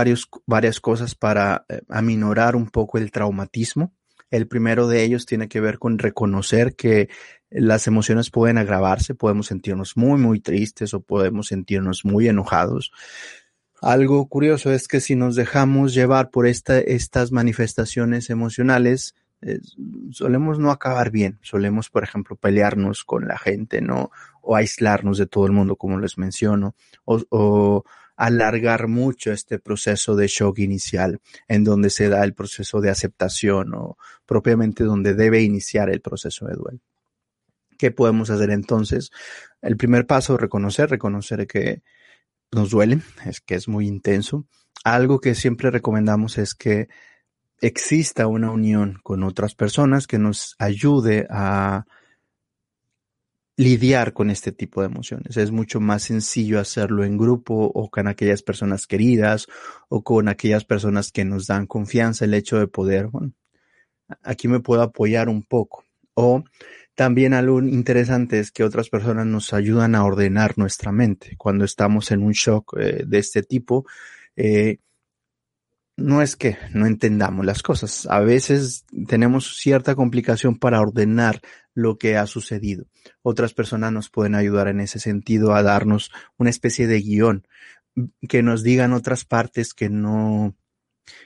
varias 0.45 0.79
cosas 0.79 1.15
para 1.15 1.65
eh, 1.69 1.81
aminorar 1.89 2.55
un 2.55 2.69
poco 2.69 2.97
el 2.97 3.11
traumatismo. 3.11 3.93
El 4.29 4.47
primero 4.47 4.87
de 4.87 5.03
ellos 5.03 5.25
tiene 5.25 5.47
que 5.47 5.61
ver 5.61 5.79
con 5.79 5.99
reconocer 5.99 6.75
que 6.75 7.07
las 7.49 7.87
emociones 7.87 8.29
pueden 8.29 8.57
agravarse, 8.57 9.15
podemos 9.15 9.47
sentirnos 9.47 9.95
muy, 9.95 10.19
muy 10.19 10.41
tristes 10.41 10.93
o 10.93 10.99
podemos 11.01 11.47
sentirnos 11.47 12.03
muy 12.03 12.27
enojados. 12.27 12.91
Algo 13.81 14.27
curioso 14.27 14.71
es 14.71 14.87
que 14.87 15.01
si 15.01 15.15
nos 15.15 15.35
dejamos 15.35 15.93
llevar 15.93 16.29
por 16.31 16.47
esta, 16.47 16.79
estas 16.79 17.31
manifestaciones 17.31 18.29
emocionales, 18.29 19.15
solemos 20.11 20.57
no 20.59 20.71
acabar 20.71 21.11
bien. 21.11 21.39
Solemos, 21.41 21.89
por 21.89 22.03
ejemplo, 22.03 22.35
pelearnos 22.35 23.03
con 23.03 23.27
la 23.27 23.37
gente, 23.37 23.81
¿no? 23.81 24.11
O 24.41 24.55
aislarnos 24.55 25.17
de 25.17 25.27
todo 25.27 25.45
el 25.45 25.51
mundo, 25.51 25.75
como 25.75 25.99
les 25.99 26.17
menciono, 26.17 26.75
o, 27.05 27.21
o 27.29 27.83
alargar 28.15 28.87
mucho 28.87 29.31
este 29.31 29.59
proceso 29.59 30.15
de 30.15 30.27
shock 30.27 30.57
inicial, 30.59 31.19
en 31.47 31.63
donde 31.63 31.91
se 31.91 32.09
da 32.09 32.23
el 32.23 32.33
proceso 32.33 32.81
de 32.81 32.89
aceptación 32.89 33.75
o 33.75 33.97
propiamente 34.25 34.83
donde 34.83 35.13
debe 35.13 35.43
iniciar 35.43 35.91
el 35.91 36.01
proceso 36.01 36.47
de 36.47 36.55
duelo. 36.55 36.79
¿Qué 37.77 37.91
podemos 37.91 38.31
hacer 38.31 38.49
entonces? 38.49 39.11
El 39.61 39.77
primer 39.77 40.07
paso, 40.07 40.35
reconocer, 40.35 40.89
reconocer 40.89 41.45
que 41.45 41.83
nos 42.51 42.69
duele, 42.69 43.01
es 43.25 43.41
que 43.41 43.55
es 43.55 43.67
muy 43.67 43.87
intenso. 43.87 44.45
Algo 44.83 45.19
que 45.19 45.35
siempre 45.35 45.71
recomendamos 45.71 46.37
es 46.37 46.53
que 46.55 46.87
exista 47.59 48.27
una 48.27 48.51
unión 48.51 48.99
con 49.03 49.23
otras 49.23 49.55
personas 49.55 50.07
que 50.07 50.19
nos 50.19 50.55
ayude 50.59 51.27
a 51.29 51.85
lidiar 53.57 54.13
con 54.13 54.29
este 54.29 54.51
tipo 54.51 54.81
de 54.81 54.87
emociones. 54.87 55.35
Es 55.35 55.51
mucho 55.51 55.79
más 55.79 56.03
sencillo 56.03 56.59
hacerlo 56.59 57.03
en 57.03 57.17
grupo 57.17 57.71
o 57.73 57.89
con 57.89 58.07
aquellas 58.07 58.43
personas 58.43 58.85
queridas 58.85 59.47
o 59.89 60.03
con 60.03 60.27
aquellas 60.27 60.63
personas 60.63 61.11
que 61.11 61.25
nos 61.25 61.47
dan 61.47 61.65
confianza 61.65 62.25
el 62.25 62.35
hecho 62.35 62.59
de 62.59 62.67
poder, 62.67 63.07
bueno, 63.07 63.33
aquí 64.21 64.47
me 64.47 64.59
puedo 64.59 64.83
apoyar 64.83 65.27
un 65.27 65.43
poco. 65.43 65.83
O 66.13 66.43
también 66.97 67.35
algo 67.35 67.61
interesante 67.61 68.39
es 68.39 68.49
que 68.51 68.63
otras 68.63 68.89
personas 68.89 69.27
nos 69.27 69.53
ayudan 69.53 69.93
a 69.93 70.03
ordenar 70.03 70.57
nuestra 70.57 70.91
mente. 70.91 71.35
Cuando 71.37 71.63
estamos 71.63 72.09
en 72.09 72.23
un 72.23 72.31
shock 72.31 72.75
eh, 72.79 73.03
de 73.05 73.19
este 73.19 73.43
tipo, 73.43 73.85
eh, 74.35 74.79
no 75.95 76.23
es 76.23 76.35
que 76.35 76.57
no 76.73 76.87
entendamos 76.87 77.45
las 77.45 77.61
cosas. 77.61 78.07
A 78.09 78.19
veces 78.21 78.83
tenemos 79.07 79.57
cierta 79.57 79.93
complicación 79.93 80.57
para 80.57 80.81
ordenar 80.81 81.39
lo 81.75 81.99
que 81.99 82.17
ha 82.17 82.25
sucedido. 82.25 82.87
Otras 83.21 83.53
personas 83.53 83.91
nos 83.91 84.09
pueden 84.09 84.33
ayudar 84.33 84.67
en 84.67 84.79
ese 84.79 84.97
sentido 84.97 85.53
a 85.53 85.61
darnos 85.61 86.09
una 86.37 86.49
especie 86.49 86.87
de 86.87 86.99
guion, 86.99 87.47
que 88.27 88.41
nos 88.41 88.63
digan 88.63 88.93
otras 88.93 89.23
partes 89.23 89.75
que 89.75 89.91
no, 89.91 90.55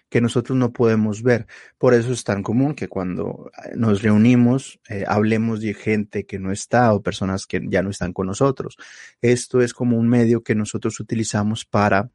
que 0.10 0.22
nosotros 0.22 0.58
no 0.58 0.72
podemos 0.72 1.24
ver. 1.24 1.48
Por 1.78 1.94
eso 1.94 2.12
es 2.12 2.24
tan 2.24 2.44
común 2.44 2.76
que 2.76 2.88
cuando 2.88 3.52
eh, 3.64 3.72
nos 3.76 4.02
reunimos 4.02 4.80
eh, 4.90 5.04
hablemos 5.08 5.62
de 5.62 5.74
gente 5.74 6.26
que 6.26 6.40
no 6.40 6.52
está 6.52 6.94
o 6.94 7.02
personas 7.02 7.46
que 7.46 7.62
ya 7.68 7.82
no 7.82 7.90
están 7.90 8.14
con 8.14 8.28
nosotros. 8.28 8.78
Esto 9.22 9.62
es 9.62 9.74
como 9.74 9.98
un 9.98 10.08
medio 10.08 10.44
que 10.44 10.56
nosotros 10.56 11.00
utilizamos 11.00 11.66
para 11.66 12.10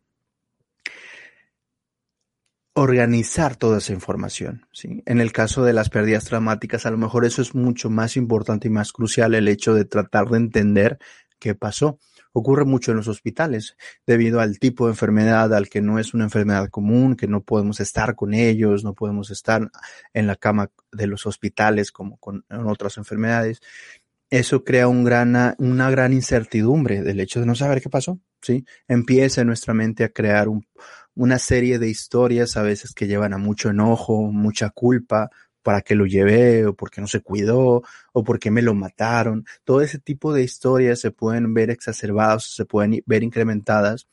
organizar 2.75 3.57
toda 3.57 3.79
esa 3.79 3.95
información. 3.95 4.67
En 5.07 5.21
el 5.23 5.33
caso 5.33 5.65
de 5.65 5.73
las 5.73 5.89
pérdidas 5.89 6.27
traumáticas, 6.27 6.85
a 6.85 6.91
lo 6.91 6.99
mejor 6.99 7.25
eso 7.25 7.41
es 7.41 7.55
mucho 7.55 7.89
más 7.89 8.19
importante 8.19 8.69
y 8.69 8.71
más 8.71 8.93
crucial, 8.93 9.35
el 9.35 9.49
hecho 9.49 9.73
de 9.73 9.87
tratar 9.87 10.29
de 10.29 10.37
entender 10.37 10.99
qué 11.39 11.55
pasó 11.55 11.99
ocurre 12.39 12.67
mucho 12.67 12.91
en 12.91 12.99
los 12.99 13.09
hospitales 13.09 13.79
debido 14.07 14.41
al 14.41 14.59
tipo 14.59 14.85
de 14.85 14.93
enfermedad, 14.93 15.55
al 15.55 15.71
que 15.71 15.81
no 15.81 15.99
es 15.99 16.13
una 16.13 16.25
enfermedad 16.25 16.69
común, 16.69 17.17
que 17.17 17.27
no 17.27 17.41
podemos 17.43 17.81
estar 17.81 18.15
con 18.15 18.35
ellos, 18.35 18.85
no 18.85 18.93
podemos 18.93 19.31
estar 19.31 19.71
en 20.13 20.27
la 20.27 20.37
cama 20.37 20.71
de 20.93 21.07
los 21.07 21.25
hospitales 21.25 21.91
como 21.91 22.19
con 22.19 22.45
otras 22.51 22.99
enfermedades. 22.99 23.63
Eso 24.29 24.65
crea 24.65 24.87
una 24.87 25.55
gran 25.57 26.13
incertidumbre 26.13 27.01
del 27.01 27.21
hecho 27.21 27.41
de 27.41 27.47
no 27.47 27.55
saber 27.55 27.81
qué 27.81 27.89
pasó. 27.89 28.21
Empieza 28.87 29.43
nuestra 29.45 29.73
mente 29.73 30.05
a 30.05 30.11
crear 30.11 30.49
un, 30.49 30.67
una 31.15 31.39
serie 31.39 31.79
de 31.79 31.89
historias 31.89 32.59
a 32.59 32.63
veces 32.63 32.93
que 32.93 33.07
llevan 33.07 33.33
a 33.33 33.39
mucho 33.39 33.71
enojo, 33.71 34.31
mucha 34.31 34.69
culpa, 34.69 35.31
para 35.67 35.83
qué 35.83 35.97
lo 35.97 36.07
llevé 36.07 36.65
o 36.65 36.77
por 36.77 36.93
qué 36.93 37.01
no 37.01 37.09
se 37.09 37.23
cuidó 37.23 37.83
o 38.13 38.23
por 38.23 38.39
qué 38.39 38.53
me 38.53 38.63
lo 38.63 38.73
mataron. 38.73 39.45
Todo 39.65 39.81
ese 39.81 39.99
tipo 39.99 40.33
de 40.33 40.45
historias 40.45 41.01
se 41.01 41.11
pueden 41.11 41.55
ver 41.55 41.71
exacerbadas, 41.71 42.55
se 42.55 42.65
pueden 42.65 43.03
ver 43.05 43.25
incrementadas 43.25 44.07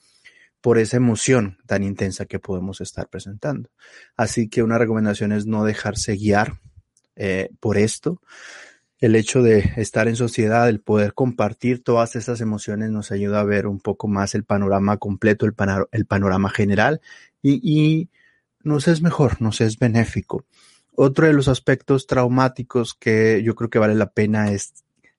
por 0.62 0.80
esa 0.80 0.98
emoción 0.98 1.60
tan 1.68 1.84
intensa 1.84 2.26
que 2.26 2.40
podemos 2.40 2.82
estar 2.82 3.08
presentando. 3.08 3.70
Así 4.18 4.50
que 4.50 4.64
una 4.64 4.80
recomendación 4.80 5.32
es 5.32 5.46
no 5.46 5.64
dejarse 5.64 6.16
guiar 6.16 6.60
eh, 7.16 7.50
por 7.60 7.78
esto. 7.78 8.20
El 8.98 9.16
hecho 9.16 9.44
de 9.44 9.74
estar 9.78 10.08
en 10.08 10.16
sociedad, 10.16 10.68
el 10.68 10.80
poder 10.80 11.14
compartir 11.14 11.84
todas 11.84 12.16
esas 12.16 12.42
emociones 12.42 12.90
nos 12.90 13.12
ayuda 13.12 13.42
a 13.42 13.44
ver 13.44 13.68
un 13.68 13.80
poco 13.80 14.08
más 14.08 14.34
el 14.34 14.44
panorama 14.44 14.98
completo, 14.98 15.46
el, 15.46 15.54
panorama 15.54 16.50
general 16.50 17.00
y, 17.44 17.60
y 17.62 18.10
nos 18.64 18.88
es 18.88 19.04
mejor, 19.04 19.40
nos 19.40 19.62
es 19.62 19.78
benéfico. 19.78 20.48
Otro 20.96 21.28
de 21.28 21.34
los 21.34 21.48
aspectos 21.48 22.06
traumáticos 22.06 22.94
que 22.94 23.42
yo 23.44 23.56
creo 23.56 23.70
que 23.70 23.80
vale 23.80 23.96
la 23.96 24.12
pena 24.12 24.52
es, 24.52 24.74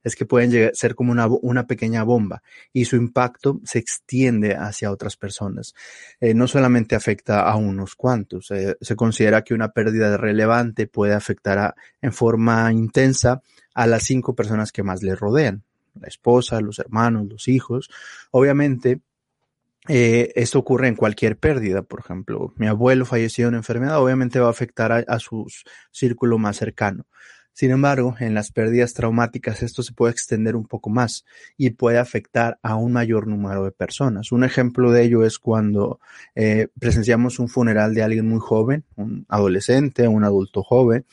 es 0.04 0.14
que 0.14 0.26
pueden 0.26 0.50
llegar, 0.50 0.70
ser 0.74 0.94
como 0.94 1.10
una, 1.10 1.26
una, 1.26 1.66
pequeña 1.66 2.04
bomba 2.04 2.42
y 2.72 2.84
su 2.84 2.96
impacto 2.96 3.60
se 3.64 3.80
extiende 3.80 4.54
hacia 4.54 4.92
otras 4.92 5.16
personas. 5.16 5.74
Eh, 6.20 6.34
no 6.34 6.46
solamente 6.46 6.94
afecta 6.94 7.40
a 7.40 7.56
unos 7.56 7.96
cuantos, 7.96 8.50
eh, 8.50 8.76
se 8.80 8.96
considera 8.96 9.42
que 9.42 9.54
una 9.54 9.72
pérdida 9.72 10.16
relevante 10.16 10.86
puede 10.86 11.14
afectar 11.14 11.58
a, 11.58 11.74
en 12.00 12.12
forma 12.12 12.70
intensa 12.72 13.42
a 13.74 13.86
las 13.86 14.04
cinco 14.04 14.34
personas 14.34 14.70
que 14.70 14.84
más 14.84 15.02
le 15.02 15.16
rodean, 15.16 15.64
la 16.00 16.06
esposa, 16.06 16.60
los 16.60 16.78
hermanos, 16.78 17.26
los 17.28 17.48
hijos. 17.48 17.90
Obviamente, 18.30 19.00
eh, 19.88 20.32
esto 20.34 20.58
ocurre 20.58 20.88
en 20.88 20.96
cualquier 20.96 21.36
pérdida, 21.36 21.82
por 21.82 22.00
ejemplo, 22.00 22.54
mi 22.56 22.66
abuelo 22.66 23.04
falleció 23.04 23.44
de 23.44 23.48
una 23.50 23.58
enfermedad, 23.58 24.02
obviamente 24.02 24.40
va 24.40 24.46
a 24.46 24.50
afectar 24.50 25.04
a, 25.06 25.18
su 25.18 25.46
círculo 25.90 26.38
más 26.38 26.56
cercano. 26.56 27.06
Sin 27.52 27.70
embargo, 27.70 28.16
en 28.18 28.34
las 28.34 28.50
pérdidas 28.50 28.94
traumáticas 28.94 29.62
esto 29.62 29.82
se 29.84 29.92
puede 29.92 30.12
extender 30.12 30.56
un 30.56 30.66
poco 30.66 30.90
más 30.90 31.24
y 31.56 31.70
puede 31.70 31.98
afectar 31.98 32.58
a 32.62 32.74
un 32.74 32.92
mayor 32.92 33.28
número 33.28 33.64
de 33.64 33.70
personas. 33.70 34.32
Un 34.32 34.42
ejemplo 34.42 34.90
de 34.90 35.04
ello 35.04 35.24
es 35.24 35.38
cuando 35.38 36.00
eh, 36.34 36.66
presenciamos 36.80 37.38
un 37.38 37.48
funeral 37.48 37.94
de 37.94 38.02
alguien 38.02 38.26
muy 38.26 38.40
joven, 38.40 38.84
un 38.96 39.24
adolescente, 39.28 40.08
un 40.08 40.24
adulto 40.24 40.64
joven, 40.64 41.06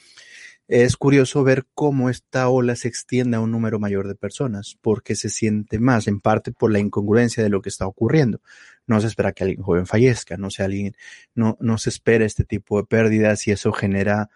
es 0.71 0.95
curioso 0.95 1.43
ver 1.43 1.65
cómo 1.73 2.09
esta 2.09 2.47
ola 2.47 2.77
se 2.77 2.87
extiende 2.87 3.35
a 3.35 3.41
un 3.41 3.51
número 3.51 3.77
mayor 3.77 4.07
de 4.07 4.15
personas, 4.15 4.77
porque 4.79 5.17
se 5.17 5.29
siente 5.29 5.79
más, 5.79 6.07
en 6.07 6.21
parte 6.21 6.53
por 6.53 6.71
la 6.71 6.79
incongruencia 6.79 7.43
de 7.43 7.49
lo 7.49 7.61
que 7.61 7.67
está 7.67 7.85
ocurriendo. 7.85 8.39
No 8.87 9.01
se 9.01 9.07
espera 9.07 9.33
que 9.33 9.43
alguien 9.43 9.61
joven 9.61 9.85
fallezca, 9.85 10.37
no 10.37 10.49
se 10.49 10.63
alguien, 10.63 10.95
no, 11.35 11.57
no 11.59 11.77
se 11.77 11.89
espera 11.89 12.23
este 12.23 12.45
tipo 12.45 12.77
de 12.77 12.87
pérdidas 12.87 13.45
y 13.47 13.51
eso 13.51 13.73
genera 13.73 14.29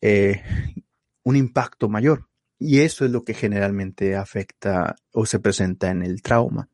eh, 0.00 0.40
un 1.24 1.34
impacto 1.34 1.88
mayor. 1.88 2.28
Y 2.60 2.82
eso 2.82 3.04
es 3.04 3.10
lo 3.10 3.24
que 3.24 3.34
generalmente 3.34 4.14
afecta 4.14 4.94
o 5.10 5.26
se 5.26 5.40
presenta 5.40 5.90
en 5.90 6.04
el 6.04 6.22
trauma. 6.22 6.68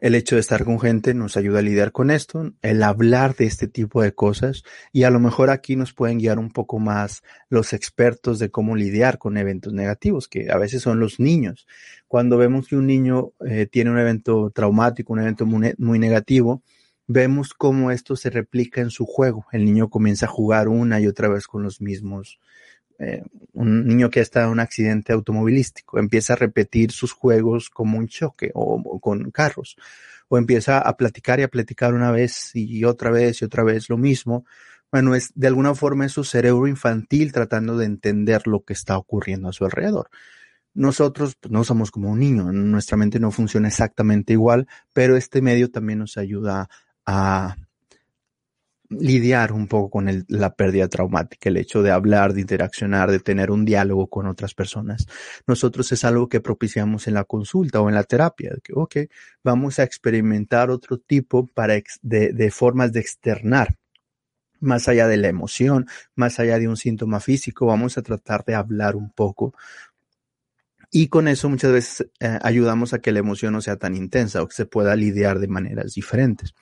El 0.00 0.14
hecho 0.14 0.36
de 0.36 0.40
estar 0.40 0.64
con 0.64 0.78
gente 0.78 1.12
nos 1.12 1.36
ayuda 1.36 1.58
a 1.58 1.62
lidiar 1.62 1.90
con 1.90 2.10
esto, 2.10 2.52
el 2.62 2.82
hablar 2.84 3.34
de 3.34 3.46
este 3.46 3.66
tipo 3.66 4.00
de 4.00 4.12
cosas 4.12 4.62
y 4.92 5.02
a 5.02 5.10
lo 5.10 5.18
mejor 5.18 5.50
aquí 5.50 5.74
nos 5.74 5.92
pueden 5.92 6.18
guiar 6.18 6.38
un 6.38 6.50
poco 6.50 6.78
más 6.78 7.22
los 7.48 7.72
expertos 7.72 8.38
de 8.38 8.50
cómo 8.50 8.76
lidiar 8.76 9.18
con 9.18 9.36
eventos 9.36 9.72
negativos, 9.72 10.28
que 10.28 10.52
a 10.52 10.56
veces 10.56 10.82
son 10.82 11.00
los 11.00 11.18
niños. 11.18 11.66
Cuando 12.06 12.36
vemos 12.36 12.68
que 12.68 12.76
un 12.76 12.86
niño 12.86 13.32
eh, 13.44 13.66
tiene 13.66 13.90
un 13.90 13.98
evento 13.98 14.50
traumático, 14.50 15.12
un 15.12 15.20
evento 15.20 15.46
muy, 15.46 15.74
muy 15.78 15.98
negativo, 15.98 16.62
vemos 17.08 17.52
cómo 17.52 17.90
esto 17.90 18.14
se 18.14 18.30
replica 18.30 18.80
en 18.80 18.90
su 18.90 19.04
juego. 19.04 19.46
El 19.50 19.64
niño 19.64 19.90
comienza 19.90 20.26
a 20.26 20.28
jugar 20.28 20.68
una 20.68 21.00
y 21.00 21.08
otra 21.08 21.28
vez 21.28 21.48
con 21.48 21.64
los 21.64 21.80
mismos 21.80 22.38
eh, 22.98 23.22
un 23.52 23.86
niño 23.86 24.10
que 24.10 24.20
está 24.20 24.44
en 24.44 24.50
un 24.50 24.60
accidente 24.60 25.12
automovilístico 25.12 25.98
empieza 25.98 26.32
a 26.32 26.36
repetir 26.36 26.90
sus 26.90 27.12
juegos 27.12 27.70
como 27.70 27.98
un 27.98 28.08
choque 28.08 28.50
o, 28.54 29.00
con 29.00 29.30
carros, 29.30 29.76
o 30.28 30.36
empieza 30.36 30.78
a 30.80 30.96
platicar 30.96 31.40
y 31.40 31.44
a 31.44 31.48
platicar 31.48 31.94
una 31.94 32.10
vez 32.10 32.50
y 32.54 32.84
otra 32.84 33.10
vez 33.10 33.40
y 33.40 33.44
otra 33.44 33.62
vez 33.62 33.88
lo 33.88 33.98
mismo. 33.98 34.44
Bueno, 34.90 35.14
es 35.14 35.32
de 35.34 35.46
alguna 35.46 35.74
forma 35.74 36.06
es 36.06 36.12
su 36.12 36.24
cerebro 36.24 36.66
infantil 36.66 37.32
tratando 37.32 37.76
de 37.76 37.86
entender 37.86 38.46
lo 38.46 38.64
que 38.64 38.72
está 38.72 38.98
ocurriendo 38.98 39.48
a 39.48 39.52
su 39.52 39.64
alrededor. 39.64 40.10
Nosotros 40.74 41.36
pues, 41.40 41.52
no 41.52 41.64
somos 41.64 41.90
como 41.90 42.10
un 42.10 42.20
niño, 42.20 42.52
nuestra 42.52 42.96
mente 42.96 43.20
no 43.20 43.30
funciona 43.30 43.68
exactamente 43.68 44.32
igual, 44.32 44.66
pero 44.92 45.16
este 45.16 45.42
medio 45.42 45.70
también 45.70 46.00
nos 46.00 46.16
ayuda 46.16 46.68
a, 47.06 47.56
lidiar 48.90 49.52
un 49.52 49.66
poco 49.66 49.90
con 49.90 50.24
la 50.28 50.54
pérdida 50.54 50.88
traumática, 50.88 51.48
el 51.48 51.58
hecho 51.58 51.82
de 51.82 51.90
hablar, 51.90 52.32
de 52.32 52.40
interaccionar, 52.40 53.10
de 53.10 53.20
tener 53.20 53.50
un 53.50 53.64
diálogo 53.64 54.08
con 54.08 54.26
otras 54.26 54.54
personas. 54.54 55.06
Nosotros 55.46 55.92
es 55.92 56.04
algo 56.04 56.28
que 56.28 56.40
propiciamos 56.40 57.06
en 57.06 57.14
la 57.14 57.24
consulta 57.24 57.80
o 57.80 57.88
en 57.88 57.94
la 57.94 58.04
terapia, 58.04 58.54
que, 58.62 58.72
ok, 58.74 58.96
vamos 59.44 59.78
a 59.78 59.82
experimentar 59.82 60.70
otro 60.70 60.98
tipo 60.98 61.46
para 61.46 61.74
de, 62.02 62.32
de 62.32 62.50
formas 62.50 62.92
de 62.92 63.00
externar 63.00 63.76
más 64.60 64.88
allá 64.88 65.06
de 65.06 65.18
la 65.18 65.28
emoción, 65.28 65.86
más 66.16 66.40
allá 66.40 66.58
de 66.58 66.66
un 66.66 66.76
síntoma 66.76 67.20
físico, 67.20 67.66
vamos 67.66 67.96
a 67.96 68.02
tratar 68.02 68.44
de 68.44 68.56
hablar 68.56 68.96
un 68.96 69.10
poco. 69.10 69.54
Y 70.90 71.08
con 71.08 71.28
eso 71.28 71.48
muchas 71.48 71.70
veces 71.70 72.08
eh, 72.18 72.38
ayudamos 72.42 72.92
a 72.92 72.98
que 72.98 73.12
la 73.12 73.20
emoción 73.20 73.52
no 73.52 73.60
sea 73.60 73.76
tan 73.76 73.94
intensa 73.94 74.42
o 74.42 74.48
que 74.48 74.56
se 74.56 74.66
pueda 74.66 74.96
lidiar 74.96 75.38
de 75.38 75.46
maneras 75.46 75.94
diferentes 75.94 76.54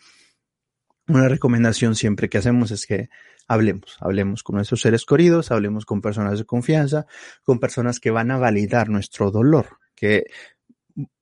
una 1.08 1.28
recomendación 1.28 1.94
siempre 1.94 2.28
que 2.28 2.38
hacemos 2.38 2.70
es 2.70 2.86
que 2.86 3.08
hablemos, 3.46 3.96
hablemos 4.00 4.42
con 4.42 4.56
nuestros 4.56 4.80
seres 4.80 5.04
queridos, 5.04 5.50
hablemos 5.50 5.84
con 5.84 6.00
personas 6.00 6.38
de 6.38 6.44
confianza, 6.44 7.06
con 7.44 7.60
personas 7.60 8.00
que 8.00 8.10
van 8.10 8.30
a 8.30 8.38
validar 8.38 8.88
nuestro 8.88 9.30
dolor, 9.30 9.78
que 9.94 10.24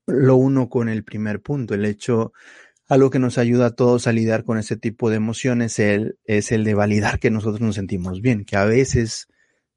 lo 0.07 0.37
uno 0.37 0.69
con 0.69 0.89
el 0.89 1.05
primer 1.05 1.41
punto, 1.41 1.75
el 1.75 1.85
hecho, 1.85 2.33
algo 2.89 3.11
que 3.11 3.19
nos 3.19 3.39
ayuda 3.39 3.67
a 3.67 3.75
todos 3.75 4.07
a 4.07 4.13
lidiar 4.13 4.45
con 4.45 4.59
ese 4.59 4.77
tipo 4.77 5.11
de 5.11 5.17
emociones 5.17 5.79
el, 5.79 6.19
es 6.25 6.53
el 6.53 6.65
de 6.65 6.75
validar 6.75 7.19
que 7.19 7.31
nosotros 7.31 7.61
nos 7.61 7.75
sentimos 7.77 8.21
bien, 8.21 8.45
que 8.45 8.57
a 8.57 8.65
veces 8.65 9.29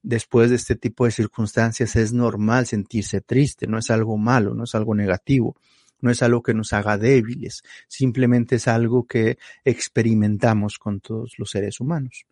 después 0.02 0.50
de 0.50 0.56
este 0.56 0.76
tipo 0.76 1.06
de 1.06 1.12
circunstancias 1.12 1.96
es 1.98 2.14
normal 2.14 2.66
sentirse 2.66 3.20
triste, 3.20 3.68
no 3.68 3.78
es 3.78 3.90
algo 3.90 4.18
malo, 4.18 4.54
no 4.54 4.64
es 4.64 4.76
algo 4.76 4.96
negativo 4.96 5.58
no 6.02 6.12
es 6.12 6.22
algo 6.24 6.42
que 6.42 6.54
nos 6.54 6.74
haga 6.74 6.98
débiles, 6.98 7.64
simplemente 7.88 8.56
es 8.58 8.68
algo 8.68 9.06
que 9.06 9.38
experimentamos 9.66 10.78
con 10.78 11.00
todos 11.00 11.34
los 11.38 11.50
seres 11.50 11.80
humanos. 11.80 12.26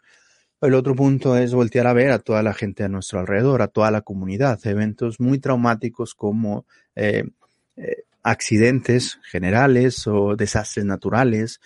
El 0.61 0.73
otro 0.73 0.95
punto 0.95 1.37
es 1.37 1.53
voltear 1.53 1.85
a 1.85 1.93
ver 1.93 2.11
a 2.11 2.19
toda 2.19 2.41
la 2.41 2.53
gente 2.53 2.83
a 2.83 2.89
nuestro 2.89 3.19
alrededor, 3.19 3.61
a 3.61 3.67
toda 3.67 3.91
la 3.91 4.01
comunidad. 4.01 4.59
Eventos 4.65 5.19
muy 5.19 5.37
traumáticos 5.37 6.15
como 6.15 6.65
eh, 6.95 7.25
eh, 7.75 8.03
accidentes 8.23 9.19
generales 9.29 10.07
o 10.07 10.35
desastres 10.35 10.85
naturales 10.85 11.59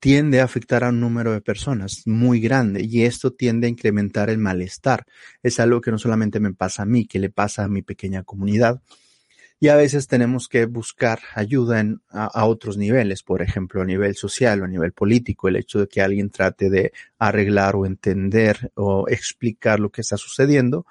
tiende 0.00 0.40
a 0.40 0.44
afectar 0.44 0.82
a 0.82 0.88
un 0.88 1.00
número 1.00 1.32
de 1.32 1.40
personas 1.40 2.02
muy 2.06 2.40
grande 2.40 2.82
y 2.82 3.04
esto 3.04 3.32
tiende 3.32 3.66
a 3.66 3.70
incrementar 3.70 4.28
el 4.28 4.38
malestar. 4.38 5.06
Es 5.42 5.60
algo 5.60 5.80
que 5.80 5.90
no 5.90 5.98
solamente 5.98 6.40
me 6.40 6.52
pasa 6.52 6.82
a 6.82 6.86
mí, 6.86 7.06
que 7.06 7.18
le 7.18 7.30
pasa 7.30 7.64
a 7.64 7.68
mi 7.68 7.82
pequeña 7.82 8.22
comunidad, 8.22 8.82
y 9.62 9.68
a 9.68 9.76
veces 9.76 10.08
tenemos 10.08 10.48
que 10.48 10.64
buscar 10.64 11.20
ayuda 11.34 11.80
en, 11.80 12.00
a, 12.08 12.46
otros 12.46 12.78
niveles, 12.78 13.22
por 13.22 13.42
ejemplo, 13.42 13.82
a 13.82 13.84
nivel 13.84 14.16
social 14.16 14.62
o 14.62 14.64
a 14.64 14.68
nivel 14.68 14.92
político, 14.92 15.48
el 15.48 15.56
hecho 15.56 15.80
de 15.80 15.86
que 15.86 16.00
alguien 16.00 16.30
trate 16.30 16.70
de 16.70 16.92
arreglar 17.18 17.76
o 17.76 17.84
entender 17.84 18.72
o 18.74 19.06
explicar 19.06 19.78
lo 19.78 19.90
que 19.90 20.00
está 20.00 20.16
sucediendo. 20.16 20.86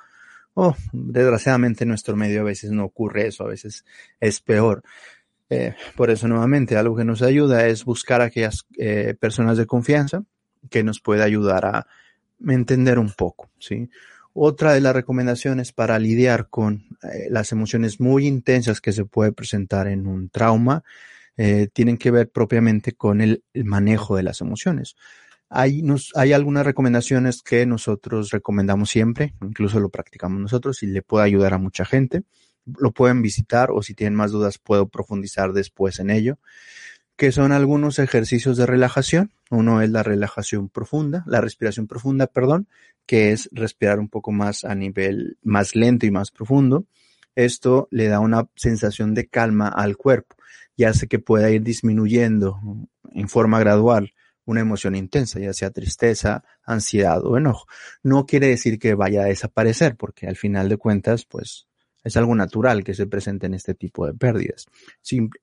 Oh, 0.53 0.75
desgraciadamente 0.93 1.83
en 1.83 1.89
nuestro 1.89 2.15
medio 2.15 2.41
a 2.41 2.43
veces 2.43 2.69
no 2.69 2.85
ocurre 2.85 3.27
eso, 3.27 3.43
a 3.43 3.47
veces 3.47 3.85
es 4.19 4.39
peor. 4.39 4.83
Eh, 5.49 5.73
por 5.95 6.11
eso 6.11 6.27
nuevamente 6.27 6.77
algo 6.77 6.95
que 6.95 7.05
nos 7.05 7.23
ayuda 7.23 7.65
es 7.65 7.83
buscar 7.85 8.21
a 8.21 8.25
aquellas 8.25 8.67
eh, 8.77 9.15
personas 9.19 9.57
de 9.57 9.65
confianza 9.65 10.23
que 10.69 10.83
nos 10.83 10.99
pueda 10.99 11.23
ayudar 11.23 11.65
a 11.65 11.87
entender 12.47 12.99
un 12.99 13.11
poco, 13.13 13.49
¿sí? 13.57 13.89
Otra 14.33 14.73
de 14.73 14.81
las 14.81 14.93
recomendaciones 14.93 15.73
para 15.73 15.97
lidiar 15.99 16.49
con 16.49 16.85
eh, 17.03 17.27
las 17.29 17.51
emociones 17.51 17.99
muy 17.99 18.27
intensas 18.27 18.79
que 18.79 18.91
se 18.91 19.05
puede 19.05 19.31
presentar 19.31 19.87
en 19.87 20.07
un 20.07 20.29
trauma 20.29 20.83
eh, 21.35 21.67
tienen 21.73 21.97
que 21.97 22.11
ver 22.11 22.29
propiamente 22.29 22.93
con 22.93 23.21
el, 23.21 23.43
manejo 23.53 24.15
de 24.15 24.23
las 24.23 24.41
emociones. 24.41 24.95
Hay, 25.49 25.83
hay 26.15 26.33
algunas 26.33 26.65
recomendaciones 26.65 27.41
que 27.41 27.65
nosotros 27.65 28.29
recomendamos 28.29 28.89
siempre, 28.89 29.33
incluso 29.41 29.79
lo 29.79 29.89
practicamos 29.89 30.39
nosotros 30.39 30.83
y 30.83 30.87
le 30.87 31.01
puede 31.01 31.25
ayudar 31.25 31.53
a 31.53 31.57
mucha 31.57 31.85
gente. 31.85 32.21
Lo 32.65 32.91
pueden 32.91 33.23
visitar 33.23 33.71
o 33.71 33.81
si 33.81 33.95
tienen 33.95 34.15
más 34.15 34.31
dudas 34.31 34.59
puedo 34.59 34.87
profundizar 34.87 35.53
después 35.53 35.99
en 35.99 36.11
ello 36.11 36.37
que 37.19 37.33
son 37.33 37.51
algunos 37.51 37.99
ejercicios 37.99 38.55
de 38.55 38.65
relajación. 38.65 39.33
Uno 39.49 39.81
es 39.81 39.89
la 39.89 40.03
relajación 40.03 40.69
profunda, 40.69 41.25
la 41.27 41.41
respiración 41.41 41.85
profunda, 41.85 42.27
perdón, 42.27 42.69
que 43.05 43.33
es 43.33 43.49
respirar 43.51 43.99
un 43.99 44.07
poco 44.07 44.31
más 44.31 44.63
a 44.63 44.73
nivel 44.73 45.37
más 45.43 45.75
lento 45.75 46.05
y 46.05 46.11
más 46.11 46.31
profundo. 46.31 46.85
Esto 47.35 47.89
le 47.91 48.07
da 48.07 48.21
una 48.21 48.47
sensación 48.55 49.13
de 49.13 49.27
calma 49.27 49.67
al 49.67 49.97
cuerpo 49.97 50.37
y 50.77 50.85
hace 50.85 51.07
que 51.07 51.19
pueda 51.19 51.51
ir 51.51 51.61
disminuyendo 51.61 52.57
en 53.11 53.27
forma 53.27 53.59
gradual 53.59 54.13
una 54.45 54.61
emoción 54.61 54.95
intensa, 54.95 55.41
ya 55.41 55.51
sea 55.51 55.71
tristeza, 55.71 56.45
ansiedad 56.63 57.21
o 57.25 57.37
enojo. 57.37 57.67
No 58.01 58.25
quiere 58.27 58.47
decir 58.47 58.79
que 58.79 58.95
vaya 58.95 59.23
a 59.23 59.25
desaparecer, 59.25 59.97
porque 59.97 60.25
al 60.25 60.37
final 60.37 60.69
de 60.69 60.77
cuentas, 60.77 61.25
pues 61.25 61.67
es 62.09 62.17
algo 62.17 62.35
natural 62.35 62.83
que 62.83 62.93
se 62.93 63.07
presente 63.07 63.45
en 63.47 63.53
este 63.53 63.73
tipo 63.73 64.05
de 64.05 64.13
pérdidas. 64.13 64.65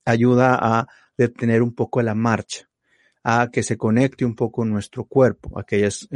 ayuda 0.05 0.59
a 0.61 0.87
detener 1.17 1.63
un 1.63 1.75
poco 1.75 2.03
la 2.03 2.15
marcha, 2.15 2.69
a 3.29 3.51
que 3.51 3.65
se 3.65 3.77
conecte 3.77 4.25
un 4.25 4.37
poco 4.37 4.65
nuestro 4.65 5.05
cuerpo, 5.05 5.59
a 5.59 5.65
que 5.65 5.87
es 5.87 6.09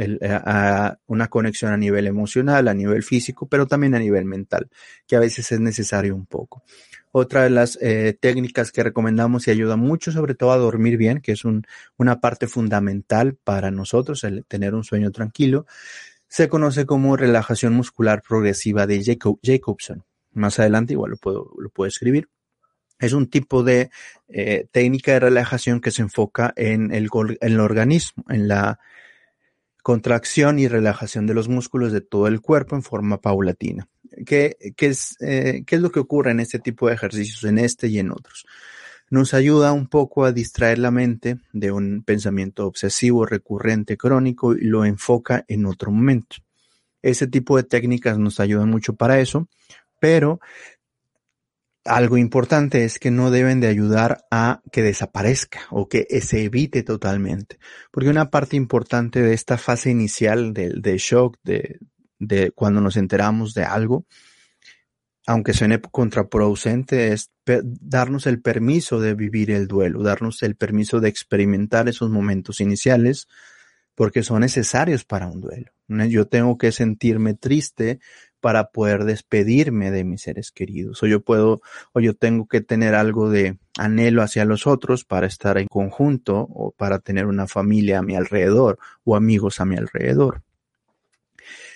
una 1.07 1.27
conexión 1.27 1.73
a 1.73 1.77
nivel 1.77 2.07
emocional, 2.07 2.67
a 2.67 2.73
nivel 2.73 3.03
físico, 3.03 3.47
pero 3.47 3.67
también 3.67 3.95
a 3.95 3.99
nivel 3.99 4.23
mental, 4.23 4.69
que 5.05 5.17
a 5.17 5.19
veces 5.19 5.51
es 5.51 5.59
necesario 5.59 6.15
un 6.15 6.25
poco. 6.25 6.63
Otra 7.11 7.43
de 7.43 7.49
las 7.49 7.77
eh, 7.81 8.17
técnicas 8.17 8.71
que 8.71 8.83
recomendamos 8.83 9.47
y 9.47 9.51
ayuda 9.51 9.75
mucho, 9.75 10.13
sobre 10.13 10.35
todo 10.35 10.53
a 10.53 10.57
dormir 10.57 10.95
bien, 10.95 11.19
que 11.19 11.33
es 11.33 11.43
un, 11.43 11.65
una 11.97 12.21
parte 12.21 12.47
fundamental 12.47 13.35
para 13.35 13.71
nosotros, 13.71 14.23
el 14.23 14.45
tener 14.45 14.73
un 14.73 14.85
sueño 14.85 15.11
tranquilo, 15.11 15.65
se 16.29 16.47
conoce 16.47 16.85
como 16.85 17.17
relajación 17.17 17.73
muscular 17.73 18.23
progresiva 18.25 18.87
de 18.87 19.03
Jacobson. 19.43 20.05
Más 20.33 20.59
adelante 20.59 20.93
igual 20.93 21.11
lo 21.11 21.17
puedo, 21.17 21.51
lo 21.57 21.69
puedo 21.69 21.87
escribir. 21.87 22.29
Es 22.99 23.13
un 23.13 23.27
tipo 23.29 23.63
de 23.63 23.89
eh, 24.27 24.67
técnica 24.71 25.13
de 25.13 25.19
relajación 25.19 25.81
que 25.81 25.91
se 25.91 26.03
enfoca 26.03 26.53
en 26.55 26.93
el, 26.93 27.09
en 27.41 27.51
el 27.53 27.59
organismo, 27.59 28.23
en 28.29 28.47
la 28.47 28.79
contracción 29.81 30.59
y 30.59 30.67
relajación 30.67 31.25
de 31.25 31.33
los 31.33 31.49
músculos 31.49 31.91
de 31.91 32.01
todo 32.01 32.27
el 32.27 32.41
cuerpo 32.41 32.75
en 32.75 32.83
forma 32.83 33.19
paulatina. 33.19 33.89
¿Qué, 34.25 34.55
qué 34.75 34.87
es, 34.87 35.15
eh, 35.21 35.63
¿Qué 35.65 35.75
es 35.75 35.81
lo 35.81 35.91
que 35.91 35.99
ocurre 35.99 36.31
en 36.31 36.39
este 36.39 36.59
tipo 36.59 36.87
de 36.87 36.93
ejercicios, 36.93 37.43
en 37.43 37.57
este 37.57 37.87
y 37.87 37.97
en 37.97 38.11
otros? 38.11 38.45
Nos 39.09 39.33
ayuda 39.33 39.73
un 39.73 39.87
poco 39.87 40.23
a 40.23 40.31
distraer 40.31 40.79
la 40.79 40.91
mente 40.91 41.37
de 41.51 41.71
un 41.71 42.03
pensamiento 42.03 42.67
obsesivo, 42.67 43.25
recurrente, 43.25 43.97
crónico 43.97 44.53
y 44.53 44.65
lo 44.65 44.85
enfoca 44.85 45.43
en 45.47 45.65
otro 45.65 45.91
momento. 45.91 46.37
Ese 47.01 47.27
tipo 47.27 47.57
de 47.57 47.63
técnicas 47.63 48.17
nos 48.19 48.39
ayudan 48.39 48.69
mucho 48.69 48.93
para 48.93 49.19
eso, 49.19 49.49
pero 50.01 50.39
algo 51.85 52.17
importante 52.17 52.83
es 52.83 52.97
que 52.97 53.11
no 53.11 53.29
deben 53.29 53.59
de 53.59 53.67
ayudar 53.67 54.25
a 54.31 54.61
que 54.71 54.81
desaparezca 54.81 55.61
o 55.69 55.87
que 55.87 56.05
se 56.21 56.43
evite 56.43 56.81
totalmente. 56.81 57.59
Porque 57.91 58.09
una 58.09 58.31
parte 58.31 58.55
importante 58.55 59.21
de 59.21 59.33
esta 59.33 59.57
fase 59.57 59.91
inicial 59.91 60.53
de, 60.53 60.97
shock, 60.97 61.37
de, 61.43 61.79
de 62.19 62.51
cuando 62.51 62.81
nos 62.81 62.97
enteramos 62.97 63.53
de 63.53 63.63
algo, 63.63 64.05
aunque 65.27 65.53
suene 65.53 65.79
contraproducente, 65.79 67.13
es 67.13 67.31
darnos 67.45 68.25
el 68.25 68.41
permiso 68.41 68.99
de 68.99 69.13
vivir 69.13 69.51
el 69.51 69.67
duelo, 69.67 70.01
darnos 70.01 70.41
el 70.41 70.55
permiso 70.55 70.99
de 70.99 71.09
experimentar 71.09 71.87
esos 71.87 72.09
momentos 72.09 72.59
iniciales, 72.59 73.27
porque 73.93 74.23
son 74.23 74.41
necesarios 74.41 75.05
para 75.05 75.27
un 75.27 75.41
duelo. 75.41 75.71
Yo 76.09 76.27
tengo 76.27 76.57
que 76.57 76.71
sentirme 76.71 77.33
triste 77.33 77.99
para 78.41 78.71
poder 78.71 79.05
despedirme 79.05 79.91
de 79.91 80.03
mis 80.03 80.23
seres 80.23 80.51
queridos, 80.51 81.01
o 81.03 81.07
yo 81.07 81.21
puedo, 81.21 81.61
o 81.93 81.99
yo 81.99 82.15
tengo 82.15 82.47
que 82.47 82.61
tener 82.61 82.95
algo 82.95 83.29
de 83.29 83.57
anhelo 83.77 84.23
hacia 84.23 84.43
los 84.43 84.67
otros 84.67 85.05
para 85.05 85.27
estar 85.27 85.57
en 85.57 85.67
conjunto, 85.67 86.47
o 86.49 86.71
para 86.71 86.99
tener 86.99 87.27
una 87.27 87.47
familia 87.47 87.99
a 87.99 88.01
mi 88.01 88.15
alrededor, 88.15 88.79
o 89.05 89.15
amigos 89.15 89.61
a 89.61 89.65
mi 89.65 89.77
alrededor. 89.77 90.41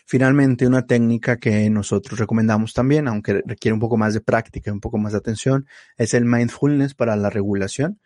Finalmente, 0.08 0.68
una 0.68 0.86
técnica 0.86 1.38
que 1.38 1.68
nosotros 1.70 2.20
recomendamos 2.20 2.74
también, 2.74 3.08
aunque 3.08 3.42
requiere 3.46 3.74
un 3.74 3.80
poco 3.80 3.98
más 3.98 4.14
de 4.14 4.22
práctica 4.22 4.70
y 4.70 4.74
un 4.74 4.80
poco 4.80 4.98
más 4.98 5.14
de 5.14 5.18
atención, 5.18 5.68
es 5.98 6.14
el 6.14 6.26
mindfulness 6.26 6.94
para 6.94 7.16
la 7.16 7.30
regulación. 7.30 8.00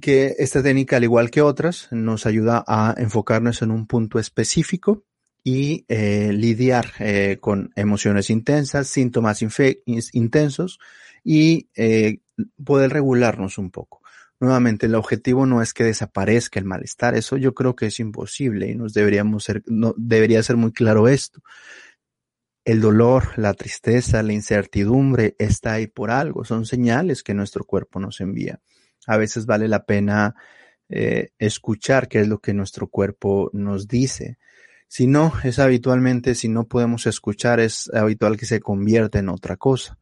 Que 0.00 0.34
esta 0.38 0.62
técnica, 0.62 0.98
al 0.98 1.04
igual 1.04 1.30
que 1.30 1.42
otras, 1.42 1.88
nos 1.90 2.26
ayuda 2.26 2.64
a 2.66 2.94
enfocarnos 2.96 3.62
en 3.62 3.70
un 3.70 3.86
punto 3.86 4.18
específico 4.18 5.04
y 5.48 5.84
eh, 5.86 6.32
lidiar 6.32 6.86
eh, 6.98 7.38
con 7.40 7.70
emociones 7.76 8.30
intensas, 8.30 8.88
síntomas 8.88 9.44
intensos 10.12 10.80
y 11.22 11.68
eh, 11.76 12.18
poder 12.64 12.92
regularnos 12.92 13.56
un 13.56 13.70
poco. 13.70 14.02
Nuevamente, 14.40 14.86
el 14.86 14.96
objetivo 14.96 15.46
no 15.46 15.62
es 15.62 15.72
que 15.72 15.84
desaparezca 15.84 16.58
el 16.58 16.64
malestar, 16.64 17.14
eso 17.14 17.36
yo 17.36 17.54
creo 17.54 17.76
que 17.76 17.86
es 17.86 18.00
imposible 18.00 18.68
y 18.72 18.74
nos 18.74 18.92
deberíamos 18.92 19.44
ser, 19.44 19.62
no, 19.66 19.94
debería 19.96 20.42
ser 20.42 20.56
muy 20.56 20.72
claro 20.72 21.06
esto. 21.06 21.40
El 22.64 22.80
dolor, 22.80 23.38
la 23.38 23.54
tristeza, 23.54 24.24
la 24.24 24.32
incertidumbre 24.32 25.36
está 25.38 25.74
ahí 25.74 25.86
por 25.86 26.10
algo, 26.10 26.44
son 26.44 26.66
señales 26.66 27.22
que 27.22 27.34
nuestro 27.34 27.62
cuerpo 27.62 28.00
nos 28.00 28.20
envía. 28.20 28.58
A 29.06 29.16
veces 29.16 29.46
vale 29.46 29.68
la 29.68 29.84
pena 29.84 30.34
eh, 30.88 31.28
escuchar 31.38 32.08
qué 32.08 32.22
es 32.22 32.26
lo 32.26 32.40
que 32.40 32.52
nuestro 32.52 32.88
cuerpo 32.88 33.48
nos 33.52 33.86
dice. 33.86 34.38
Si 34.88 35.06
no, 35.06 35.32
es 35.42 35.58
habitualmente, 35.58 36.34
si 36.34 36.48
no 36.48 36.64
podemos 36.64 37.06
escuchar, 37.06 37.60
es 37.60 37.90
habitual 37.92 38.36
que 38.36 38.46
se 38.46 38.60
convierta 38.60 39.18
en 39.18 39.28
otra 39.28 39.56
cosa 39.56 39.98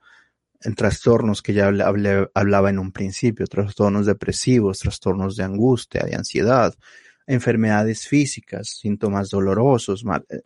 en 0.64 0.75
trastornos 0.75 1.43
que 1.43 1.52
ya 1.52 1.69
hablaba 1.69 2.71
en 2.71 2.78
un 2.78 2.91
principio, 2.91 3.47
trastornos 3.47 4.06
depresivos, 4.06 4.78
trastornos 4.78 5.37
de 5.37 5.45
angustia, 5.45 6.02
de 6.04 6.17
ansiedad, 6.17 6.75
enfermedades 7.26 8.08
físicas, 8.08 8.78
síntomas 8.80 9.28
dolorosos, 9.28 10.04
eh, 10.30 10.41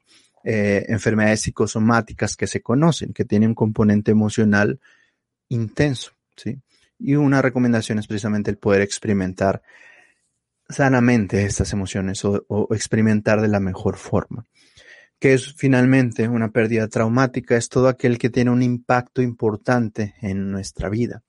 eh, 0.44 0.86
enfermedades 0.88 1.42
psicosomáticas 1.42 2.36
que 2.36 2.48
se 2.48 2.60
conocen, 2.60 3.12
que 3.12 3.24
tienen 3.24 3.50
un 3.50 3.54
componente 3.54 4.10
emocional 4.10 4.80
intenso, 5.48 6.12
¿sí? 6.36 6.58
Y 6.98 7.14
una 7.14 7.40
recomendación 7.40 8.00
es 8.00 8.08
precisamente 8.08 8.50
el 8.50 8.58
poder 8.58 8.82
experimentar 8.82 9.62
sanamente 10.68 11.44
estas 11.44 11.72
emociones 11.72 12.24
o 12.24 12.68
experimentar 12.74 13.40
de 13.40 13.48
la 13.48 13.60
mejor 13.60 13.96
forma 13.96 14.46
que 15.18 15.34
es 15.34 15.54
finalmente 15.54 16.28
una 16.28 16.50
pérdida 16.50 16.88
traumática, 16.88 17.56
es 17.56 17.68
todo 17.68 17.88
aquel 17.88 18.18
que 18.18 18.30
tiene 18.30 18.50
un 18.50 18.62
impacto 18.62 19.20
importante 19.20 20.14
en 20.20 20.50
nuestra 20.50 20.88
vida. 20.88 21.22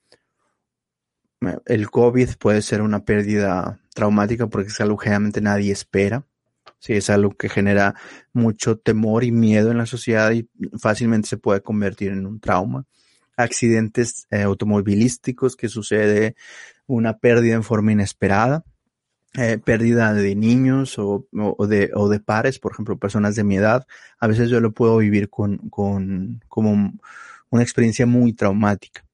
El 1.66 1.90
COVID 1.90 2.36
puede 2.38 2.62
ser 2.62 2.82
una 2.82 3.04
pérdida 3.04 3.80
traumática 3.94 4.48
porque 4.48 4.70
es 4.70 4.82
algo 4.82 4.98
que 4.98 5.06
generalmente 5.06 5.42
nadie 5.42 5.72
espera. 5.72 6.26
Sí, 6.80 6.94
es 6.94 7.10
algo 7.10 7.32
que 7.32 7.50
genera 7.50 7.96
mucho 8.32 8.78
temor 8.78 9.24
y 9.24 9.32
miedo 9.32 9.72
en 9.72 9.78
la 9.78 9.86
sociedad 9.86 10.32
y 10.32 10.48
fácilmente 10.78 11.28
se 11.28 11.38
puede 11.38 11.62
convertir 11.62 12.12
en 12.12 12.26
un 12.26 12.40
trauma. 12.40 12.86
Accidentes 13.36 14.28
eh, 14.32 14.44
automovilísticos 14.44 15.56
que 15.56 15.68
sucede 15.68 16.36
una 16.88 17.18
pérdida 17.18 17.56
en 17.56 17.64
forma 17.64 17.94
inesperada 17.94 18.64
eh, 19.36 19.60
pérdida 19.60 20.14
de 20.14 20.36
niños 20.36 20.98
o, 20.98 21.28
de, 21.68 21.92
o 21.94 22.10
de 22.10 22.20
pares, 22.20 22.60
por 22.60 22.72
ejemplo, 22.72 22.98
personas 22.98 23.36
de 23.36 23.44
mi 23.44 23.58
edad, 23.58 23.86
a 24.20 24.28
veces 24.28 24.50
yo 24.50 24.60
lo 24.60 24.74
puedo 24.74 24.98
vivir 24.98 25.30
con, 25.30 25.58
con 25.70 26.44
como 26.48 26.94
una 27.50 27.64
experiencia 27.64 28.06
muy 28.06 28.34
traumática. 28.34 29.06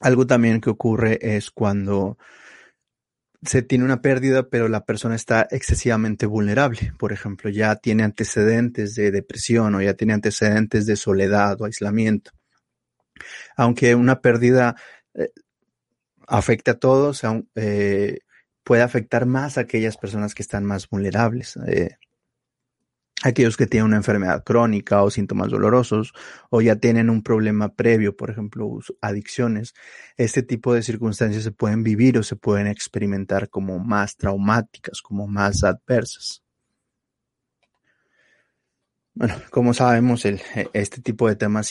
Algo 0.00 0.26
también 0.26 0.60
que 0.60 0.70
ocurre 0.70 1.18
es 1.20 1.50
cuando 1.50 2.18
se 3.42 3.62
tiene 3.62 3.84
una 3.84 4.00
pérdida, 4.00 4.48
pero 4.48 4.68
la 4.68 4.84
persona 4.84 5.16
está 5.16 5.46
excesivamente 5.50 6.26
vulnerable. 6.26 6.92
Por 6.98 7.12
ejemplo, 7.12 7.50
ya 7.50 7.76
tiene 7.76 8.04
antecedentes 8.04 8.94
de 8.94 9.10
depresión 9.10 9.74
o 9.74 9.82
ya 9.82 9.94
tiene 9.94 10.12
antecedentes 10.12 10.86
de 10.86 10.96
soledad 10.96 11.60
o 11.60 11.64
aislamiento. 11.64 12.32
Aunque 13.56 13.94
una 13.94 14.20
pérdida 14.20 14.76
eh, 15.14 15.30
afecte 16.26 16.72
a 16.72 16.78
todos, 16.78 17.22
eh, 17.54 18.20
puede 18.64 18.82
afectar 18.82 19.26
más 19.26 19.58
a 19.58 19.62
aquellas 19.62 19.96
personas 19.96 20.34
que 20.34 20.42
están 20.42 20.64
más 20.64 20.88
vulnerables. 20.88 21.56
Eh, 21.66 21.96
aquellos 23.22 23.56
que 23.56 23.66
tienen 23.66 23.86
una 23.86 23.96
enfermedad 23.96 24.42
crónica 24.44 25.02
o 25.02 25.10
síntomas 25.10 25.50
dolorosos 25.50 26.12
o 26.50 26.60
ya 26.60 26.76
tienen 26.76 27.08
un 27.10 27.22
problema 27.22 27.74
previo, 27.74 28.16
por 28.16 28.30
ejemplo, 28.30 28.78
adicciones, 29.00 29.74
este 30.16 30.42
tipo 30.42 30.74
de 30.74 30.82
circunstancias 30.82 31.44
se 31.44 31.52
pueden 31.52 31.82
vivir 31.82 32.18
o 32.18 32.22
se 32.22 32.36
pueden 32.36 32.66
experimentar 32.66 33.48
como 33.48 33.78
más 33.78 34.16
traumáticas, 34.16 35.00
como 35.02 35.26
más 35.26 35.64
adversas. 35.64 36.41
Bueno, 39.14 39.34
como 39.50 39.74
sabemos, 39.74 40.24
el, 40.24 40.40
e, 40.54 40.68
este 40.72 41.02
tipo 41.02 41.28
de 41.28 41.36
temas 41.36 41.70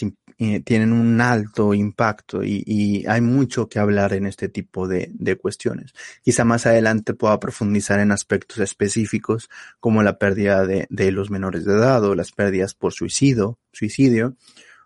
tienen 0.63 0.91
un 0.91 1.21
alto 1.21 1.73
impacto 1.73 2.43
y, 2.43 3.05
hay 3.07 3.21
mucho 3.21 3.67
que 3.67 3.79
hablar 3.79 4.13
en 4.13 4.25
este 4.25 4.49
tipo 4.49 4.87
de, 4.87 5.37
cuestiones. 5.41 5.93
Quizá 6.23 6.45
más 6.45 6.65
adelante 6.65 7.13
pueda 7.13 7.39
profundizar 7.39 7.99
en 7.99 8.11
aspectos 8.11 8.59
específicos 8.59 9.49
como 9.79 10.03
la 10.03 10.17
pérdida 10.17 10.65
de, 10.65 11.11
los 11.11 11.29
menores 11.29 11.65
de 11.65 11.73
edad 11.73 12.03
o 12.03 12.15
las 12.15 12.31
pérdidas 12.31 12.73
por 12.73 12.93
suicidio, 12.93 13.59
suicidio 13.71 14.35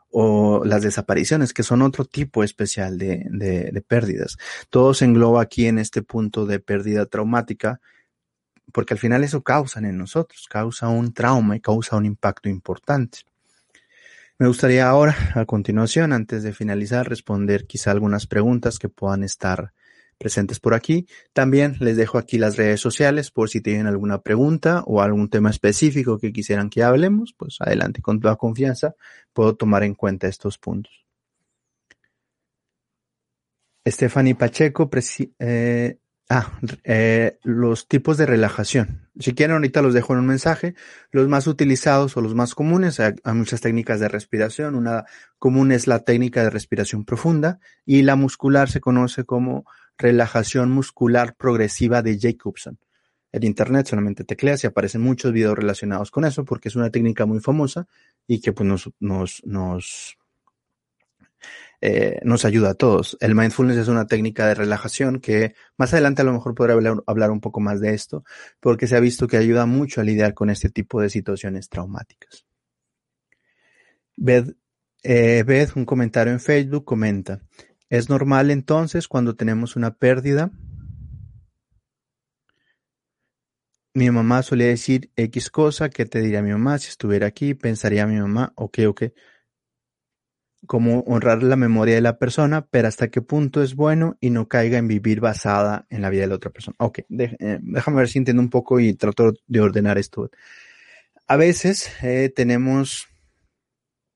o 0.09 0.63
las 0.65 0.81
desapariciones, 0.81 1.53
que 1.53 1.63
son 1.63 1.81
otro 1.81 2.05
tipo 2.05 2.43
especial 2.43 2.97
de 2.97 3.83
pérdidas. 3.87 4.37
Todo 4.69 4.93
se 4.93 5.05
engloba 5.05 5.41
aquí 5.41 5.67
en 5.67 5.79
este 5.79 6.01
punto 6.01 6.45
de 6.45 6.59
pérdida 6.59 7.05
traumática 7.05 7.81
porque 8.71 8.93
al 8.93 8.99
final 8.99 9.23
eso 9.23 9.43
causa 9.43 9.79
en 9.79 9.97
nosotros, 9.97 10.47
causa 10.49 10.87
un 10.87 11.13
trauma 11.13 11.55
y 11.55 11.61
causa 11.61 11.95
un 11.95 12.05
impacto 12.05 12.49
importante. 12.49 13.19
Me 14.37 14.47
gustaría 14.47 14.89
ahora, 14.89 15.15
a 15.35 15.45
continuación, 15.45 16.11
antes 16.11 16.43
de 16.43 16.53
finalizar, 16.53 17.07
responder 17.07 17.67
quizá 17.67 17.91
algunas 17.91 18.27
preguntas 18.27 18.79
que 18.79 18.89
puedan 18.89 19.23
estar 19.23 19.71
presentes 20.17 20.59
por 20.59 20.73
aquí. 20.73 21.07
También 21.33 21.77
les 21.79 21.97
dejo 21.97 22.17
aquí 22.17 22.37
las 22.37 22.57
redes 22.57 22.81
sociales 22.81 23.31
por 23.31 23.49
si 23.49 23.61
tienen 23.61 23.87
alguna 23.87 24.21
pregunta 24.21 24.83
o 24.85 25.01
algún 25.01 25.29
tema 25.29 25.49
específico 25.49 26.17
que 26.19 26.33
quisieran 26.33 26.69
que 26.69 26.83
hablemos, 26.83 27.33
pues 27.37 27.57
adelante 27.59 28.01
con 28.01 28.19
toda 28.19 28.35
confianza, 28.35 28.95
puedo 29.33 29.55
tomar 29.55 29.83
en 29.83 29.95
cuenta 29.95 30.27
estos 30.27 30.57
puntos. 30.57 31.05
Stephanie 33.87 34.35
Pacheco 34.35 34.89
eh, 35.39 35.97
Ah, 36.27 36.51
eh, 36.83 37.37
los 37.43 37.87
tipos 37.87 38.17
de 38.17 38.25
relajación. 38.25 39.07
Si 39.19 39.35
quieren, 39.35 39.57
ahorita 39.57 39.83
los 39.83 39.93
dejo 39.93 40.13
en 40.13 40.19
un 40.19 40.25
mensaje. 40.25 40.73
Los 41.11 41.27
más 41.27 41.45
utilizados 41.45 42.17
o 42.17 42.21
los 42.21 42.33
más 42.33 42.55
comunes, 42.55 42.99
hay, 42.99 43.13
muchas 43.25 43.61
técnicas 43.61 43.99
de 43.99 44.07
respiración. 44.07 44.73
Una 44.73 45.05
común 45.37 45.71
es 45.71 45.85
la 45.85 45.99
técnica 45.99 46.43
de 46.43 46.49
respiración 46.49 47.05
profunda 47.05 47.59
y 47.85 48.01
la 48.01 48.15
muscular 48.15 48.71
se 48.71 48.81
conoce 48.81 49.23
como 49.23 49.65
relajación 49.99 50.71
muscular 50.71 51.35
progresiva 51.35 52.01
de 52.01 52.17
Jacobson. 52.19 52.79
En 53.31 53.43
internet 53.43 53.85
solamente 53.85 54.23
tecleas 54.23 54.63
y 54.63 54.67
aparecen 54.67 55.01
muchos 55.01 55.31
videos 55.31 55.55
relacionados 55.55 56.09
con 56.09 56.25
eso 56.25 56.43
porque 56.43 56.69
es 56.69 56.75
una 56.75 56.89
técnica 56.89 57.27
muy 57.27 57.39
famosa 57.39 57.85
y 58.27 58.41
que 58.41 58.51
pues 58.51 58.67
nos, 58.67 58.89
nos, 58.99 59.43
nos 59.45 60.17
eh, 61.81 62.19
nos 62.23 62.45
ayuda 62.45 62.71
a 62.71 62.73
todos. 62.73 63.17
El 63.19 63.35
mindfulness 63.35 63.77
es 63.77 63.87
una 63.89 64.07
técnica 64.07 64.47
de 64.47 64.55
relajación 64.55 65.19
que 65.19 65.53
más 65.77 65.93
adelante 65.93 66.21
a 66.21 66.25
lo 66.25 66.33
mejor 66.33 66.55
podré 66.55 66.73
hablar, 66.73 67.31
un 67.31 67.41
poco 67.41 67.59
más 67.59 67.79
de 67.79 67.93
esto, 67.93 68.23
porque 68.59 68.87
se 68.87 68.95
ha 68.95 68.99
visto 68.99 69.27
que 69.27 69.37
ayuda 69.37 69.65
mucho 69.65 70.01
a 70.01 70.03
lidiar 70.03 70.33
con 70.33 70.49
este 70.49 70.69
tipo 70.69 71.01
de 71.01 71.09
situaciones 71.09 71.69
traumáticas. 71.69 72.45
Beth, 74.15 74.55
eh, 75.03 75.43
Beth, 75.45 75.75
un 75.75 75.85
comentario 75.85 76.33
en 76.33 76.39
Facebook, 76.39 76.85
comenta, 76.85 77.41
¿es 77.89 78.09
normal 78.09 78.49
entonces 78.49 79.07
cuando 79.07 79.35
tenemos 79.35 79.75
una 79.75 79.93
pérdida? 79.93 80.51
Mi 83.93 84.09
mamá 84.09 84.41
solía 84.41 84.67
decir 84.67 85.11
X 85.15 85.49
cosa, 85.49 85.89
¿qué 85.89 86.05
te 86.05 86.19
diría 86.19 86.41
mi 86.41 86.51
mamá 86.51 86.79
si 86.79 86.89
estuviera 86.89 87.27
aquí? 87.27 87.53
Pensaría 87.53 88.07
mi 88.07 88.19
mamá, 88.19 88.53
ok, 88.55 88.79
ok 88.87 89.03
como 90.65 90.99
honrar 91.01 91.43
la 91.43 91.55
memoria 91.55 91.95
de 91.95 92.01
la 92.01 92.17
persona, 92.17 92.65
pero 92.65 92.87
hasta 92.87 93.09
qué 93.09 93.21
punto 93.21 93.61
es 93.61 93.75
bueno 93.75 94.17
y 94.19 94.29
no 94.29 94.47
caiga 94.47 94.77
en 94.77 94.87
vivir 94.87 95.19
basada 95.19 95.85
en 95.89 96.01
la 96.01 96.09
vida 96.09 96.21
de 96.21 96.27
la 96.27 96.35
otra 96.35 96.51
persona. 96.51 96.75
Ok, 96.79 96.99
eh, 96.99 97.59
déjame 97.61 97.97
ver 97.97 98.09
si 98.09 98.19
entiendo 98.19 98.41
un 98.41 98.49
poco 98.49 98.79
y 98.79 98.93
trato 98.93 99.33
de 99.47 99.59
ordenar 99.59 99.97
esto. 99.97 100.29
A 101.27 101.37
veces 101.37 101.89
eh, 102.03 102.31
tenemos 102.35 103.07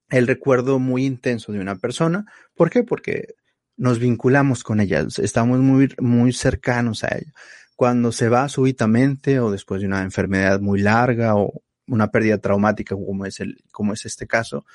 el 0.09 0.27
recuerdo 0.27 0.79
muy 0.79 1.05
intenso 1.05 1.51
de 1.51 1.59
una 1.59 1.75
persona. 1.75 2.25
¿Por 2.55 2.69
qué? 2.69 2.83
Porque 2.83 3.35
nos 3.77 3.99
vinculamos 3.99 4.63
con 4.63 4.81
ella, 4.81 5.05
estamos 5.17 5.59
muy, 5.59 5.93
muy 5.99 6.33
cercanos 6.33 7.03
a 7.03 7.15
ella. 7.17 7.31
Cuando 7.75 8.11
se 8.11 8.27
va 8.27 8.49
súbitamente 8.49 9.39
o 9.39 9.51
después 9.51 9.79
de 9.81 9.87
una 9.87 10.01
enfermedad 10.01 10.59
muy 10.59 10.81
larga 10.81 11.35
o 11.35 11.61
una 11.87 12.11
pérdida 12.11 12.37
traumática 12.37 12.95
como 12.95 13.25
es, 13.25 13.39
el, 13.39 13.63
como 13.71 13.93
es 13.93 14.05
este 14.05 14.27
caso, 14.27 14.65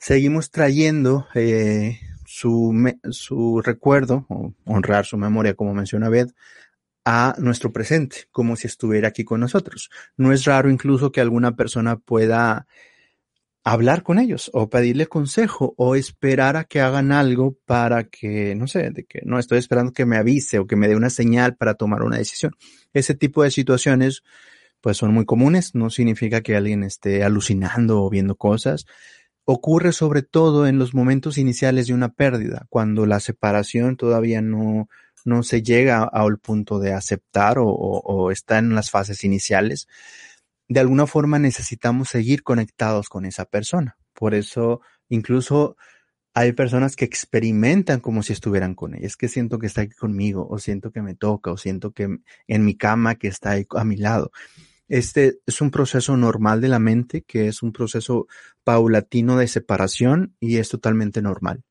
seguimos 0.00 0.50
trayendo 0.50 1.26
eh, 1.34 2.00
su, 2.24 2.74
su 3.10 3.60
recuerdo, 3.60 4.26
o 4.28 4.54
honrar 4.64 5.04
su 5.04 5.16
memoria, 5.16 5.54
como 5.54 5.74
menciona 5.74 6.08
Beth, 6.08 6.34
a 7.04 7.34
nuestro 7.38 7.72
presente, 7.72 8.24
como 8.30 8.56
si 8.56 8.66
estuviera 8.66 9.08
aquí 9.08 9.24
con 9.24 9.40
nosotros. 9.40 9.90
No 10.16 10.32
es 10.32 10.44
raro 10.44 10.70
incluso 10.70 11.12
que 11.12 11.20
alguna 11.20 11.54
persona 11.54 11.96
pueda 11.96 12.66
hablar 13.62 14.02
con 14.02 14.18
ellos 14.18 14.50
o 14.54 14.70
pedirle 14.70 15.06
consejo 15.06 15.74
o 15.76 15.94
esperar 15.94 16.56
a 16.56 16.64
que 16.64 16.80
hagan 16.80 17.12
algo 17.12 17.58
para 17.66 18.04
que, 18.04 18.54
no 18.54 18.66
sé, 18.66 18.90
de 18.90 19.04
que 19.04 19.20
no 19.24 19.38
estoy 19.38 19.58
esperando 19.58 19.92
que 19.92 20.06
me 20.06 20.16
avise 20.16 20.58
o 20.58 20.66
que 20.66 20.76
me 20.76 20.88
dé 20.88 20.96
una 20.96 21.10
señal 21.10 21.56
para 21.56 21.74
tomar 21.74 22.02
una 22.02 22.16
decisión. 22.16 22.54
Ese 22.94 23.14
tipo 23.14 23.42
de 23.42 23.50
situaciones 23.50 24.22
pues 24.80 24.96
son 24.96 25.12
muy 25.12 25.26
comunes, 25.26 25.74
no 25.74 25.90
significa 25.90 26.40
que 26.40 26.56
alguien 26.56 26.84
esté 26.84 27.22
alucinando 27.22 28.02
o 28.02 28.08
viendo 28.08 28.36
cosas, 28.36 28.86
Ocurre 29.44 29.92
sobre 29.92 30.22
todo 30.22 30.66
en 30.66 30.78
los 30.78 30.94
momentos 30.94 31.38
iniciales 31.38 31.86
de 31.86 31.94
una 31.94 32.10
pérdida, 32.10 32.66
cuando 32.68 33.06
la 33.06 33.20
separación 33.20 33.96
todavía 33.96 34.42
no, 34.42 34.88
no 35.24 35.42
se 35.42 35.62
llega 35.62 36.04
al 36.04 36.38
punto 36.38 36.78
de 36.78 36.92
aceptar 36.92 37.58
o, 37.58 37.66
o, 37.66 38.30
está 38.30 38.58
en 38.58 38.74
las 38.74 38.90
fases 38.90 39.24
iniciales. 39.24 39.88
De 40.68 40.80
alguna 40.80 41.06
forma 41.06 41.38
necesitamos 41.38 42.08
seguir 42.08 42.42
conectados 42.42 43.08
con 43.08 43.24
esa 43.24 43.44
persona. 43.44 43.96
Por 44.14 44.34
eso 44.34 44.80
incluso 45.08 45.76
hay 46.32 46.52
personas 46.52 46.94
que 46.94 47.04
experimentan 47.04 48.00
como 48.00 48.22
si 48.22 48.32
estuvieran 48.32 48.74
con 48.74 48.94
ella. 48.94 49.06
Es 49.06 49.16
que 49.16 49.28
siento 49.28 49.58
que 49.58 49.66
está 49.66 49.82
aquí 49.82 49.94
conmigo, 49.94 50.46
o 50.48 50.58
siento 50.58 50.92
que 50.92 51.02
me 51.02 51.14
toca, 51.14 51.50
o 51.50 51.56
siento 51.56 51.92
que 51.92 52.18
en 52.46 52.64
mi 52.64 52.76
cama 52.76 53.16
que 53.16 53.28
está 53.28 53.50
ahí 53.50 53.66
a 53.76 53.84
mi 53.84 53.96
lado. 53.96 54.30
Este 54.90 55.38
es 55.46 55.60
un 55.60 55.70
proceso 55.70 56.16
normal 56.16 56.60
de 56.60 56.66
la 56.66 56.80
mente, 56.80 57.22
que 57.22 57.46
es 57.46 57.62
un 57.62 57.72
proceso 57.72 58.26
paulatino 58.64 59.36
de 59.36 59.46
separación 59.46 60.34
y 60.40 60.56
es 60.56 60.68
totalmente 60.68 61.22
normal. 61.22 61.62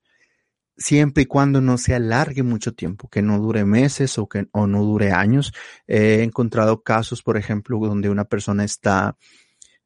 Siempre 0.78 1.24
y 1.24 1.26
cuando 1.26 1.60
no 1.60 1.78
se 1.78 1.94
alargue 1.94 2.44
mucho 2.44 2.74
tiempo, 2.74 3.10
que 3.10 3.22
no 3.22 3.38
dure 3.38 3.66
meses 3.66 4.18
o 4.18 4.30
que 4.30 4.48
o 4.54 4.68
no 4.68 4.86
dure 4.86 5.12
años. 5.12 5.52
He 5.86 6.24
encontrado 6.24 6.82
casos, 6.82 7.22
por 7.22 7.36
ejemplo, 7.36 7.78
donde 7.80 8.10
una 8.10 8.24
persona 8.24 8.64
está 8.64 9.18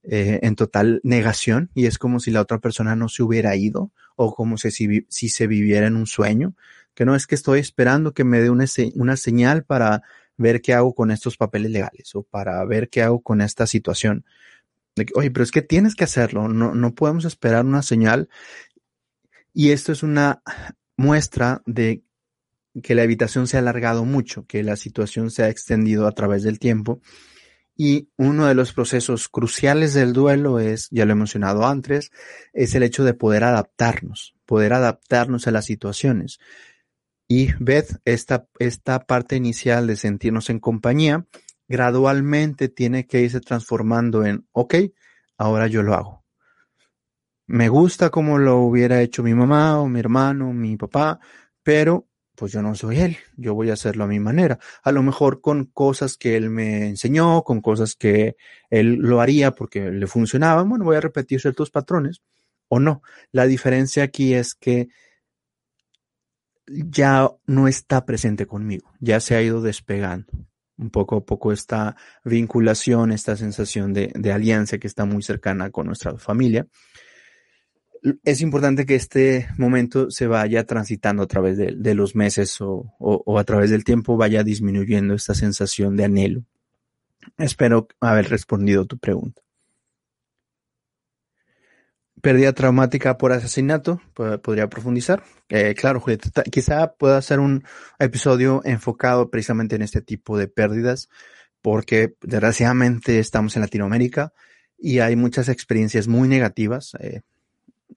eh, 0.03 0.39
en 0.43 0.55
total 0.55 1.01
negación 1.03 1.71
y 1.73 1.87
es 1.87 1.97
como 1.97 2.19
si 2.19 2.29
la 2.29 2.41
otra 2.41 2.59
persona 2.59 2.95
no 2.95 3.09
se 3.09 3.23
hubiera 3.23 3.55
ido 3.55 3.91
o 4.15 4.35
como 4.35 4.57
si, 4.57 5.07
si 5.09 5.29
se 5.29 5.47
viviera 5.47 5.87
en 5.87 5.95
un 5.95 6.05
sueño, 6.05 6.55
que 6.93 7.03
no 7.03 7.15
es 7.15 7.25
que 7.25 7.33
estoy 7.33 7.59
esperando 7.61 8.13
que 8.13 8.23
me 8.23 8.41
dé 8.41 8.51
una, 8.51 8.65
una 8.93 9.17
señal 9.17 9.63
para 9.63 10.03
ver 10.37 10.61
qué 10.61 10.73
hago 10.73 10.93
con 10.93 11.11
estos 11.11 11.37
papeles 11.37 11.71
legales 11.71 12.15
o 12.15 12.23
para 12.23 12.63
ver 12.65 12.89
qué 12.89 13.01
hago 13.03 13.21
con 13.21 13.41
esta 13.41 13.67
situación. 13.67 14.25
Oye, 15.15 15.31
pero 15.31 15.43
es 15.43 15.51
que 15.51 15.61
tienes 15.61 15.95
que 15.95 16.03
hacerlo, 16.03 16.47
no, 16.47 16.75
no 16.75 16.93
podemos 16.93 17.25
esperar 17.25 17.65
una 17.65 17.81
señal. 17.81 18.29
Y 19.53 19.71
esto 19.71 19.91
es 19.91 20.03
una 20.03 20.41
muestra 20.97 21.61
de 21.65 22.03
que 22.81 22.95
la 22.95 23.03
habitación 23.03 23.47
se 23.47 23.57
ha 23.57 23.59
alargado 23.59 24.05
mucho, 24.05 24.45
que 24.47 24.63
la 24.63 24.75
situación 24.75 25.29
se 25.29 25.43
ha 25.43 25.49
extendido 25.49 26.07
a 26.07 26.11
través 26.11 26.43
del 26.43 26.59
tiempo. 26.59 27.01
Y 27.75 28.09
uno 28.17 28.45
de 28.45 28.55
los 28.55 28.71
procesos 28.73 29.29
cruciales 29.29 29.93
del 29.93 30.13
duelo 30.13 30.59
es, 30.59 30.89
ya 30.91 31.05
lo 31.05 31.13
he 31.13 31.15
mencionado 31.15 31.65
antes, 31.65 32.11
es 32.53 32.75
el 32.75 32.83
hecho 32.83 33.03
de 33.03 33.15
poder 33.15 33.43
adaptarnos, 33.43 34.35
poder 34.45 34.73
adaptarnos 34.73 35.47
a 35.47 35.51
las 35.51 35.65
situaciones. 35.65 36.39
Y 37.27 37.49
Beth, 37.59 38.01
esta, 38.05 38.47
esta 38.59 39.05
parte 39.05 39.35
inicial 39.35 39.87
de 39.87 39.95
sentirnos 39.95 40.49
en 40.49 40.59
compañía, 40.59 41.25
gradualmente 41.67 42.69
tiene 42.69 43.07
que 43.07 43.21
irse 43.21 43.39
transformando 43.39 44.25
en, 44.25 44.47
ok, 44.51 44.75
ahora 45.37 45.67
yo 45.67 45.83
lo 45.83 45.93
hago. 45.93 46.23
Me 47.47 47.69
gusta 47.69 48.09
como 48.09 48.37
lo 48.37 48.59
hubiera 48.59 49.01
hecho 49.01 49.23
mi 49.23 49.33
mamá 49.33 49.79
o 49.79 49.87
mi 49.87 49.99
hermano, 49.99 50.53
mi 50.53 50.77
papá, 50.77 51.19
pero 51.61 52.07
pues 52.35 52.51
yo 52.51 52.61
no 52.61 52.73
soy 52.73 52.99
él, 52.99 53.17
yo 53.37 53.53
voy 53.53 53.69
a 53.69 53.73
hacerlo 53.73 54.05
a 54.05 54.07
mi 54.07 54.19
manera. 54.19 54.59
A 54.83 54.91
lo 54.91 55.03
mejor 55.03 55.41
con 55.41 55.65
cosas 55.65 56.17
que 56.17 56.35
él 56.35 56.49
me 56.49 56.87
enseñó, 56.87 57.43
con 57.43 57.61
cosas 57.61 57.95
que 57.95 58.35
él 58.69 58.95
lo 58.95 59.21
haría 59.21 59.51
porque 59.51 59.91
le 59.91 60.07
funcionaban, 60.07 60.67
bueno, 60.67 60.85
voy 60.85 60.95
a 60.95 61.01
repetir 61.01 61.39
ciertos 61.39 61.69
patrones 61.69 62.21
o 62.69 62.79
no. 62.79 63.03
La 63.31 63.45
diferencia 63.45 64.03
aquí 64.03 64.33
es 64.33 64.55
que 64.55 64.89
ya 66.89 67.29
no 67.45 67.67
está 67.67 68.05
presente 68.05 68.45
conmigo, 68.45 68.91
ya 68.99 69.19
se 69.19 69.35
ha 69.35 69.41
ido 69.41 69.61
despegando. 69.61 70.27
Un 70.77 70.89
poco 70.89 71.17
a 71.17 71.25
poco 71.25 71.51
esta 71.51 71.95
vinculación, 72.25 73.11
esta 73.11 73.37
sensación 73.37 73.93
de, 73.93 74.11
alianza 74.33 74.79
que 74.79 74.87
está 74.87 75.05
muy 75.05 75.21
cercana 75.21 75.69
con 75.69 75.85
nuestra 75.85 76.17
familia. 76.17 76.67
Es 78.23 78.41
importante 78.41 78.85
que 78.85 78.95
este 78.95 79.47
momento 79.57 80.09
se 80.09 80.27
vaya 80.27 80.65
transitando 80.65 81.23
a 81.23 81.27
través 81.27 81.57
de, 81.57 81.93
los 81.93 82.15
meses 82.15 82.57
o 82.59 83.37
a 83.37 83.43
través 83.43 83.69
del 83.69 83.83
tiempo, 83.83 84.17
vaya 84.17 84.43
disminuyendo 84.43 85.13
esta 85.13 85.35
sensación 85.35 85.95
de 85.95 86.05
anhelo. 86.05 86.43
Espero 87.37 87.87
haber 88.01 88.29
respondido 88.29 88.85
tu 88.85 88.97
pregunta 88.97 89.43
pérdida 92.21 92.53
traumática 92.53 93.17
por 93.17 93.31
asesinato, 93.31 94.01
podría 94.13 94.69
profundizar. 94.69 95.23
Eh, 95.49 95.75
claro, 95.75 95.99
Julieta, 95.99 96.43
quizá 96.43 96.93
pueda 96.93 97.17
hacer 97.17 97.39
un 97.39 97.63
episodio 97.99 98.61
enfocado 98.63 99.29
precisamente 99.29 99.75
en 99.75 99.81
este 99.81 100.01
tipo 100.01 100.37
de 100.37 100.47
pérdidas, 100.47 101.09
porque 101.61 102.15
desgraciadamente 102.21 103.19
estamos 103.19 103.55
en 103.55 103.61
Latinoamérica 103.61 104.33
y 104.77 104.99
hay 104.99 105.15
muchas 105.15 105.49
experiencias 105.49 106.07
muy 106.07 106.27
negativas, 106.27 106.93
eh, 106.99 107.21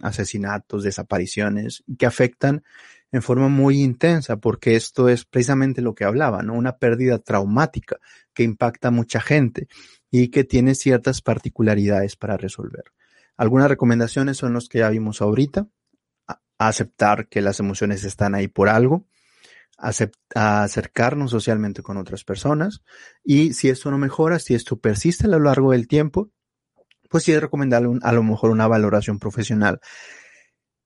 asesinatos, 0.00 0.83
desapariciones, 0.83 1.83
que 1.98 2.07
afectan 2.07 2.62
en 3.12 3.22
forma 3.22 3.48
muy 3.48 3.83
intensa, 3.83 4.37
porque 4.37 4.76
esto 4.76 5.09
es 5.09 5.24
precisamente 5.24 5.81
lo 5.81 5.94
que 5.94 6.05
hablaba, 6.05 6.42
¿no? 6.42 6.55
Una 6.55 6.76
pérdida 6.76 7.18
traumática 7.18 7.98
que 8.35 8.42
impacta 8.42 8.88
a 8.88 8.90
mucha 8.90 9.20
gente 9.20 9.68
y 10.11 10.29
que 10.29 10.44
tiene 10.44 10.74
ciertas 10.74 11.22
particularidades 11.22 12.16
para 12.16 12.37
resolver. 12.37 12.85
Algunas 13.37 13.68
recomendaciones 13.68 14.37
son 14.38 14.53
los 14.53 14.68
que 14.68 14.79
ya 14.79 14.90
vimos 14.90 15.20
ahorita. 15.20 15.68
aceptar 16.59 17.29
que 17.29 17.42
las 17.42 17.61
emociones 17.61 18.05
están 18.05 18.35
ahí 18.35 18.49
por 18.49 18.68
algo. 18.68 19.07
acercarnos 20.35 21.31
socialmente 21.31 21.83
con 21.83 21.99
otras 21.99 22.25
personas. 22.25 22.83
Y 23.22 23.53
si 23.53 23.68
esto 23.68 23.90
no 23.90 23.99
mejora, 23.99 24.38
si 24.38 24.55
esto 24.55 24.79
persiste 24.79 25.27
a 25.27 25.31
lo 25.31 25.40
largo 25.40 25.72
del 25.72 25.87
tiempo, 25.87 26.31
pues 27.11 27.25
sí 27.25 27.33
es 27.33 27.40
recomendable 27.40 27.99
a 28.03 28.12
lo 28.12 28.22
mejor 28.22 28.51
una 28.51 28.66
valoración 28.68 29.18
profesional. 29.18 29.81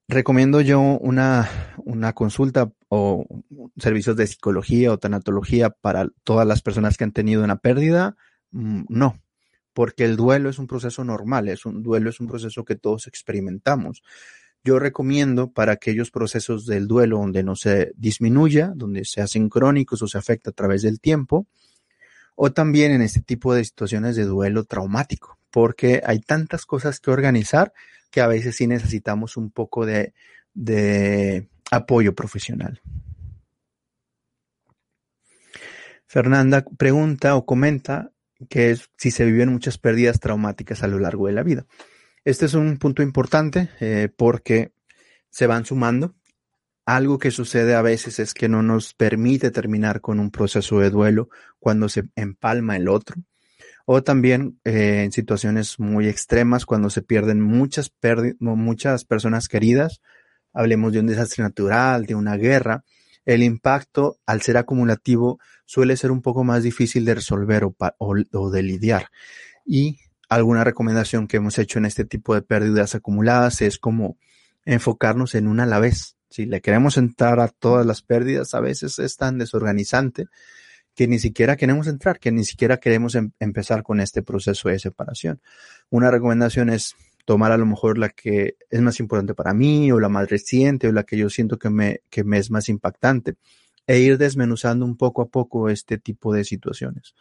¿Recomiendo 0.09 0.61
yo 0.61 0.81
una, 0.81 1.49
una 1.77 2.15
consulta 2.15 2.73
o 2.89 3.27
servicios 3.77 4.17
de 4.17 4.27
psicología 4.27 4.93
o 4.93 4.99
tanatología 4.99 5.71
para 5.71 6.09
todas 6.25 6.47
las 6.49 6.63
personas 6.63 6.97
que 6.97 7.05
han 7.05 7.13
tenido 7.13 7.45
una 7.45 7.59
pérdida? 7.59 8.17
Mm, 8.51 8.87
no, 8.89 9.21
porque 9.73 10.05
el 10.05 10.17
duelo 10.17 10.51
es 10.51 10.59
un 10.59 10.67
proceso 10.67 11.05
normal, 11.05 11.49
es 11.49 11.67
un 11.67 11.83
duelo 11.83 12.11
es 12.11 12.21
un 12.21 12.27
proceso 12.27 12.65
que 12.65 12.77
todos 12.77 13.07
experimentamos. 13.07 14.03
Yo 14.63 14.79
recomiendo 14.79 15.51
para 15.51 15.73
aquellos 15.73 16.11
procesos 16.11 16.67
del 16.67 16.87
duelo 16.87 17.19
donde 17.19 17.43
no 17.43 17.57
se 17.57 17.93
disminuya, 17.97 18.73
donde 18.75 19.05
se 19.05 19.23
hacen 19.23 19.49
crónicos 19.49 20.03
o 20.03 20.07
se 20.07 20.19
afecta 20.19 20.51
a 20.51 20.53
través 20.53 20.83
del 20.83 21.01
tiempo, 21.01 21.47
o 22.35 22.53
también 22.53 22.93
en 22.93 23.03
este 23.03 23.21
tipo 23.21 23.55
de 23.55 23.65
situaciones 23.65 24.17
de 24.17 24.25
duelo 24.25 24.65
traumático, 24.65 25.39
porque 25.51 26.03
hay 26.05 26.21
tantas 26.21 26.67
cosas 26.67 27.01
que 27.01 27.11
organizar 27.11 27.73
que 28.11 28.21
a 28.21 28.27
veces 28.27 28.57
sí 28.57 28.67
necesitamos 28.67 29.37
un 29.37 29.51
poco 29.51 29.87
de, 29.87 30.15
apoyo 31.71 32.15
profesional. 32.15 32.81
Fernanda 36.07 36.65
pregunta 36.77 37.37
o 37.37 37.47
comenta 37.47 38.11
que 38.49 38.71
es 38.71 38.91
si 38.97 39.11
se 39.11 39.25
viven 39.25 39.53
muchas 39.53 39.79
pérdidas 39.79 40.21
traumáticas 40.21 40.83
a 40.83 40.89
lo 40.89 40.99
largo 40.99 41.27
de 41.27 41.33
la 41.33 41.43
vida. 41.43 41.67
Este 42.25 42.47
es 42.47 42.55
un 42.55 42.79
punto 42.79 43.03
importante 43.03 43.71
eh, 43.81 44.09
porque 44.15 44.73
se 45.31 45.47
van 45.47 45.65
sumando. 45.65 46.15
Algo 46.87 47.19
que 47.19 47.31
sucede 47.31 47.75
a 47.75 47.83
veces 47.83 48.19
es 48.19 48.35
que 48.35 48.49
no 48.49 48.63
nos 48.63 48.95
permite 48.95 49.51
terminar 49.51 50.01
con 50.01 50.19
un 50.19 50.31
proceso 50.31 50.81
de 50.81 50.91
duelo 50.91 51.29
cuando 51.59 51.89
se 51.89 52.05
empalma 52.17 52.77
el 52.77 52.89
otro 52.89 53.17
o 53.93 54.05
también 54.05 54.61
eh, 54.63 55.03
en 55.03 55.11
situaciones 55.11 55.81
muy 55.81 56.07
extremas 56.07 56.65
cuando 56.65 56.91
se 56.91 57.03
pierden 57.03 57.41
muchas, 57.41 57.93
muchas 58.39 59.05
personas 59.05 59.49
queridas, 59.49 60.01
hablemos 60.53 60.93
de 60.93 61.01
un 61.01 61.09
desastre 61.09 61.43
natural, 61.43 62.07
de 62.07 62.15
una 62.15 62.37
guerra, 62.37 62.85
el 63.25 63.43
impacto 63.43 64.19
al 64.27 64.43
ser 64.43 64.59
acumulativo 64.59 65.41
suele 65.71 65.97
ser 65.97 66.11
un 66.11 66.21
poco 66.21 66.43
más 66.43 66.65
difícil 66.65 67.05
de 67.05 67.15
resolver 67.15 67.63
o, 67.99 68.51
de 68.51 68.63
lidiar. 68.65 69.07
Y 69.65 70.01
alguna 70.29 70.65
recomendación 70.65 71.29
que 71.29 71.37
hemos 71.37 71.61
hecho 71.61 71.79
en 71.79 71.85
este 71.85 72.05
tipo 72.05 72.35
de 72.35 72.43
pérdidas 72.43 72.97
acumuladas 72.97 73.63
es 73.63 73.79
como 73.79 74.19
enfocarnos 74.65 75.37
en 75.37 75.47
una 75.47 75.63
a 75.63 75.67
la 75.67 75.79
vez. 75.79 76.17
Si 76.29 76.45
le 76.45 76.61
queremos 76.61 76.97
entrar 76.97 77.39
a 77.39 77.47
todas 77.47 77.87
las 77.87 78.03
pérdidas, 78.03 78.53
a 78.55 78.61
veces 78.61 78.99
es 78.99 79.17
tan 79.17 79.39
desorganizante 79.39 80.27
que 80.97 81.07
ni 81.07 81.21
siquiera 81.21 81.57
queremos 81.57 81.87
entrar, 81.87 82.19
que 82.19 82.33
ni 82.33 82.45
siquiera 82.45 82.79
queremos 82.79 83.15
em, 83.15 83.31
empezar 83.39 83.85
con 83.85 84.01
este 84.01 84.25
proceso 84.25 84.71
de 84.71 84.81
separación. 84.81 85.41
Una 85.89 86.11
recomendación 86.11 86.71
es 86.71 86.97
tomar 87.25 87.53
a 87.53 87.57
lo 87.57 87.67
mejor 87.67 87.97
la 87.97 88.09
que 88.09 88.57
es 88.71 88.81
más 88.81 88.99
importante 88.99 89.35
para 89.35 89.55
mí 89.55 89.93
o 89.93 90.01
la 90.01 90.09
más 90.09 90.29
reciente 90.29 90.89
o 90.89 90.93
la 90.93 91.05
que 91.05 91.17
yo 91.17 91.31
siento 91.31 91.61
que 91.61 91.71
me 91.71 92.01
es 92.11 92.51
más 92.51 92.69
impactante 92.69 93.37
e 93.91 93.99
ir 93.99 94.19
desmenuzando 94.19 94.85
un 94.85 94.97
poco 94.97 95.21
a 95.21 95.29
poco 95.31 95.69
este 95.69 95.99
tipo 95.99 96.33
de 96.33 96.45
situaciones. 96.45 97.17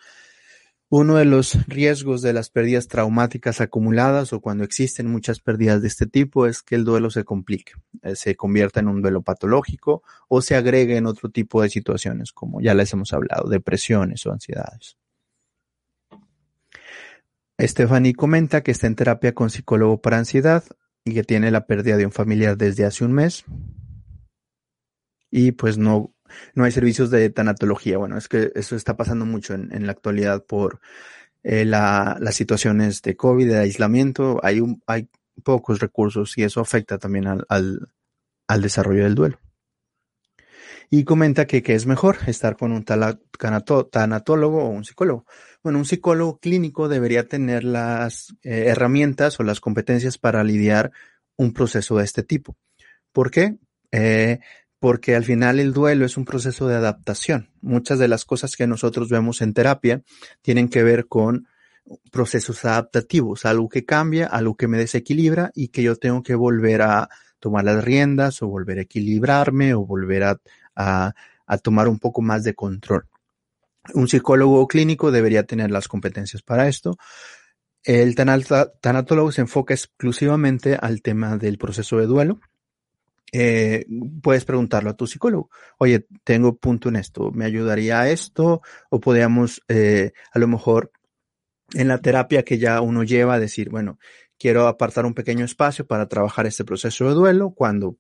Uno 0.88 1.16
de 1.16 1.26
los 1.26 1.58
riesgos 1.68 2.22
de 2.22 2.32
las 2.32 2.52
pérdidas 2.52 2.88
traumáticas 2.88 3.60
acumuladas 3.60 4.34
o 4.34 4.40
cuando 4.40 4.64
existen 4.64 5.08
muchas 5.08 5.40
pérdidas 5.40 5.82
de 5.82 5.88
este 5.88 6.06
tipo 6.06 6.46
es 6.46 6.62
que 6.62 6.76
el 6.76 6.86
duelo 6.86 7.10
se 7.10 7.24
complique, 7.24 7.72
eh, 8.04 8.16
se 8.16 8.36
convierta 8.36 8.82
en 8.82 8.88
un 8.88 9.02
duelo 9.02 9.24
patológico 9.24 10.04
o 10.28 10.44
se 10.44 10.56
agregue 10.56 10.96
en 10.98 11.08
otro 11.08 11.32
tipo 11.32 11.64
de 11.64 11.72
situaciones, 11.72 12.32
como 12.34 12.62
ya 12.62 12.76
les 12.76 12.94
hemos 12.94 13.14
hablado, 13.14 13.50
depresiones 13.50 14.24
o 14.28 14.32
ansiedades. 14.32 14.96
Stephanie 17.60 18.14
comenta 18.14 18.62
que 18.62 18.70
está 18.70 18.86
en 18.86 18.96
terapia 18.96 19.34
con 19.34 19.50
psicólogo 19.50 20.04
para 20.04 20.20
ansiedad 20.20 20.64
y 21.04 21.16
que 21.16 21.24
tiene 21.24 21.50
la 21.50 21.66
pérdida 21.66 21.98
de 21.98 22.06
un 22.06 22.12
familiar 22.12 22.58
desde 22.58 22.86
hace 22.86 23.06
un 23.06 23.14
mes. 23.14 23.44
Y 25.32 25.52
pues 25.52 25.80
no 25.80 26.14
no 26.54 26.64
hay 26.64 26.72
servicios 26.72 27.10
de 27.10 27.30
tanatología. 27.30 27.98
Bueno, 27.98 28.18
es 28.18 28.28
que 28.28 28.52
eso 28.56 28.76
está 28.76 28.98
pasando 28.98 29.26
mucho 29.26 29.54
en, 29.54 29.86
la 29.86 29.92
actualidad 29.92 30.46
por 30.46 30.80
eh, 31.44 31.66
las 31.66 32.36
situaciones 32.36 33.02
de 33.02 33.16
COVID, 33.16 33.48
de 33.48 33.58
aislamiento. 33.58 34.40
Hay, 34.44 34.62
hay 34.88 35.10
pocos 35.44 35.80
recursos 35.80 36.38
y 36.38 36.44
eso 36.44 36.62
afecta 36.62 36.98
también 36.98 37.28
al, 37.28 38.62
desarrollo 38.62 39.04
del 39.04 39.16
duelo. 39.16 39.40
Y 40.92 41.04
comenta 41.04 41.46
que, 41.46 41.64
es 41.66 41.86
mejor 41.86 42.18
estar 42.28 42.58
con 42.58 42.72
un 42.72 42.84
tanatólogo 42.84 44.64
o 44.64 44.70
un 44.70 44.84
psicólogo. 44.84 45.26
Bueno, 45.62 45.80
un 45.80 45.86
psicólogo 45.86 46.40
clínico 46.40 46.88
debería 46.88 47.28
tener 47.28 47.64
las 47.64 48.36
eh, 48.42 48.66
herramientas 48.68 49.40
o 49.40 49.44
las 49.44 49.60
competencias 49.60 50.18
para 50.18 50.44
lidiar 50.44 50.92
un 51.38 51.54
proceso 51.54 51.98
de 51.98 52.06
este 52.06 52.24
tipo. 52.24 52.58
¿Por 53.12 53.30
qué? 53.30 53.58
Eh, 53.92 54.40
porque 54.80 55.16
al 55.16 55.26
final 55.26 55.60
el 55.60 55.74
duelo 55.74 56.06
es 56.06 56.18
un 56.18 56.26
proceso 56.26 56.68
de 56.68 56.76
adaptación. 56.76 57.50
Muchas 57.62 58.00
de 58.00 58.08
las 58.08 58.26
cosas 58.26 58.56
que 58.56 58.68
nosotros 58.68 59.10
vemos 59.10 59.42
en 59.42 59.54
terapia 59.54 60.02
tienen 60.42 60.70
que 60.70 60.84
ver 60.84 61.08
con 61.08 61.48
procesos 62.12 62.64
adaptativos, 62.66 63.46
algo 63.46 63.68
que 63.68 63.86
cambia, 63.86 64.28
algo 64.28 64.56
que 64.56 64.68
me 64.68 64.78
desequilibra 64.78 65.52
y 65.54 65.70
que 65.70 65.84
yo 65.84 65.96
tengo 65.96 66.24
que 66.24 66.36
volver 66.36 66.82
a 66.82 67.10
tomar 67.40 67.66
las 67.66 67.84
riendas 67.84 68.42
o 68.42 68.48
volver 68.48 68.80
a 68.80 68.84
equilibrarme 68.84 69.74
o 69.74 69.86
volver 69.86 70.24
a, 70.76 71.14
tomar 71.64 71.88
un 71.88 72.00
poco 72.00 72.22
más 72.22 72.44
de 72.44 72.54
control. 72.54 73.06
Un 73.94 74.08
psicólogo 74.08 74.68
clínico 74.68 75.12
debería 75.12 75.44
tener 75.44 75.72
las 75.72 75.88
competencias 75.88 76.44
para 76.44 76.68
esto. 76.68 76.98
El 77.84 78.14
tanatólogo 78.14 79.32
se 79.32 79.42
enfoca 79.42 79.74
exclusivamente 79.74 80.78
al 80.80 81.02
tema 81.02 81.38
del 81.38 81.58
proceso 81.58 81.98
de 81.98 82.06
duelo 82.06 82.40
eh, 83.32 83.86
puedes 84.22 84.46
preguntarlo 84.46 84.90
a 84.90 84.96
tu 84.96 85.08
psicólogo. 85.08 85.50
Oye, 85.78 86.06
tengo 86.24 86.58
punto 86.58 86.90
en 86.90 86.96
esto, 86.96 87.32
¿me 87.32 87.46
ayudaría 87.46 88.02
a 88.02 88.10
esto? 88.10 88.62
O 88.90 89.00
podríamos, 89.00 89.62
eh, 89.68 90.14
a 90.32 90.40
lo 90.40 90.48
mejor, 90.48 90.92
en 91.74 91.88
la 91.88 92.00
terapia 92.00 92.44
que 92.44 92.58
ya 92.58 92.82
uno 92.82 93.04
lleva, 93.04 93.40
decir, 93.40 93.70
bueno, 93.70 94.00
quiero 94.38 94.68
apartar 94.68 95.06
un 95.06 95.14
pequeño 95.14 95.46
espacio 95.46 95.86
para 95.86 96.08
trabajar 96.08 96.48
este 96.48 96.66
proceso 96.66 97.08
de 97.08 97.14
duelo. 97.14 97.52
Cuando 97.52 97.98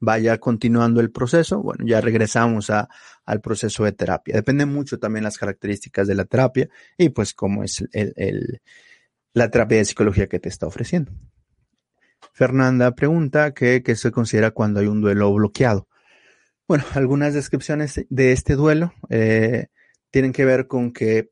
vaya 0.00 0.38
continuando 0.38 1.00
el 1.00 1.10
proceso, 1.10 1.62
bueno, 1.62 1.84
ya 1.86 2.00
regresamos 2.00 2.70
al 2.70 3.40
proceso 3.40 3.84
de 3.84 3.92
terapia. 3.92 4.34
Depende 4.34 4.66
mucho 4.66 4.98
también 4.98 5.24
las 5.24 5.38
características 5.38 6.08
de 6.08 6.14
la 6.14 6.24
terapia 6.24 6.68
y 6.96 7.10
pues 7.10 7.34
cómo 7.34 7.62
es 7.62 7.84
el, 7.92 8.12
el, 8.16 8.62
la 9.34 9.50
terapia 9.50 9.78
de 9.78 9.84
psicología 9.84 10.26
que 10.26 10.40
te 10.40 10.48
está 10.48 10.66
ofreciendo. 10.66 11.12
Fernanda 12.32 12.94
pregunta 12.94 13.52
qué 13.52 13.82
se 13.96 14.10
considera 14.10 14.50
cuando 14.52 14.80
hay 14.80 14.86
un 14.86 15.00
duelo 15.00 15.32
bloqueado. 15.32 15.88
Bueno, 16.68 16.84
algunas 16.94 17.34
descripciones 17.34 18.06
de 18.08 18.32
este 18.32 18.54
duelo 18.54 18.94
eh, 19.10 19.66
tienen 20.10 20.32
que 20.32 20.44
ver 20.44 20.66
con 20.68 20.92
que 20.92 21.30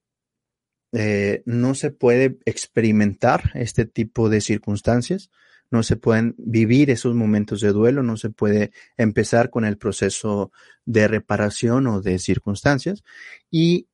eh, 0.92 1.42
no 1.46 1.74
se 1.74 1.90
puede 1.92 2.38
experimentar 2.44 3.52
este 3.54 3.86
tipo 3.86 4.28
de 4.28 4.40
circunstancias, 4.40 5.30
no 5.70 5.82
se 5.82 5.96
pueden 5.96 6.34
vivir 6.36 6.90
esos 6.90 7.14
momentos 7.14 7.60
de 7.60 7.72
duelo, 7.72 8.02
no 8.02 8.16
se 8.16 8.30
puede 8.30 8.72
empezar 8.96 9.50
con 9.50 9.64
el 9.64 9.78
proceso 9.78 10.52
de 10.84 11.06
reparación 11.06 11.86
o 11.86 12.02
de 12.02 12.18
circunstancias 12.18 13.04
y 13.50 13.88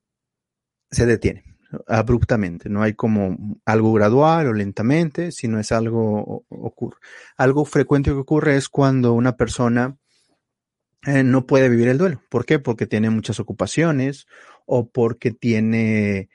se 0.90 1.04
detiene 1.04 1.55
abruptamente, 1.86 2.68
no 2.68 2.82
hay 2.82 2.94
como 2.94 3.58
algo 3.64 3.92
gradual 3.92 4.48
o 4.48 4.52
lentamente, 4.52 5.32
sino 5.32 5.58
es 5.58 5.72
algo 5.72 6.44
ocurre. 6.48 6.98
Algo 7.36 7.64
frecuente 7.64 8.10
que 8.10 8.16
ocurre 8.16 8.56
es 8.56 8.68
cuando 8.68 9.12
una 9.12 9.36
persona 9.36 9.96
eh, 11.06 11.22
no 11.22 11.46
puede 11.46 11.68
vivir 11.68 11.88
el 11.88 11.98
duelo. 11.98 12.22
¿Por 12.28 12.44
qué? 12.44 12.58
Porque 12.58 12.86
tiene 12.86 13.10
muchas 13.10 13.38
ocupaciones 13.40 14.26
o 14.66 14.88
porque 14.88 15.30
tiene 15.30 16.28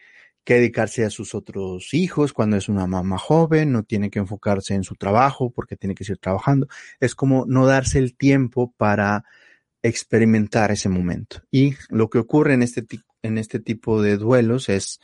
que 0.44 0.56
dedicarse 0.56 1.06
a 1.06 1.10
sus 1.10 1.36
otros 1.36 1.94
hijos 1.94 2.34
cuando 2.34 2.58
es 2.58 2.68
una 2.68 2.88
mamá 2.88 3.18
joven, 3.18 3.72
no 3.72 3.84
tiene 3.84 4.10
que 4.10 4.20
enfocarse 4.20 4.74
en 4.74 4.84
su 4.84 4.96
trabajo 4.96 5.52
porque 5.52 5.76
tiene 5.76 5.94
que 5.94 6.04
seguir 6.04 6.20
trabajando. 6.20 6.68
Es 7.00 7.16
como 7.16 7.46
no 7.48 7.66
darse 7.66 8.00
el 8.00 8.16
tiempo 8.16 8.74
para 8.76 9.24
experimentar 9.84 10.72
ese 10.72 10.90
momento. 10.90 11.42
Y 11.52 11.76
lo 11.90 12.10
que 12.10 12.20
ocurre 12.20 12.54
en 12.54 12.64
este, 12.64 12.86
en 13.24 13.38
este 13.38 13.60
tipo 13.60 14.02
de 14.02 14.18
duelos 14.18 14.70
es, 14.70 15.00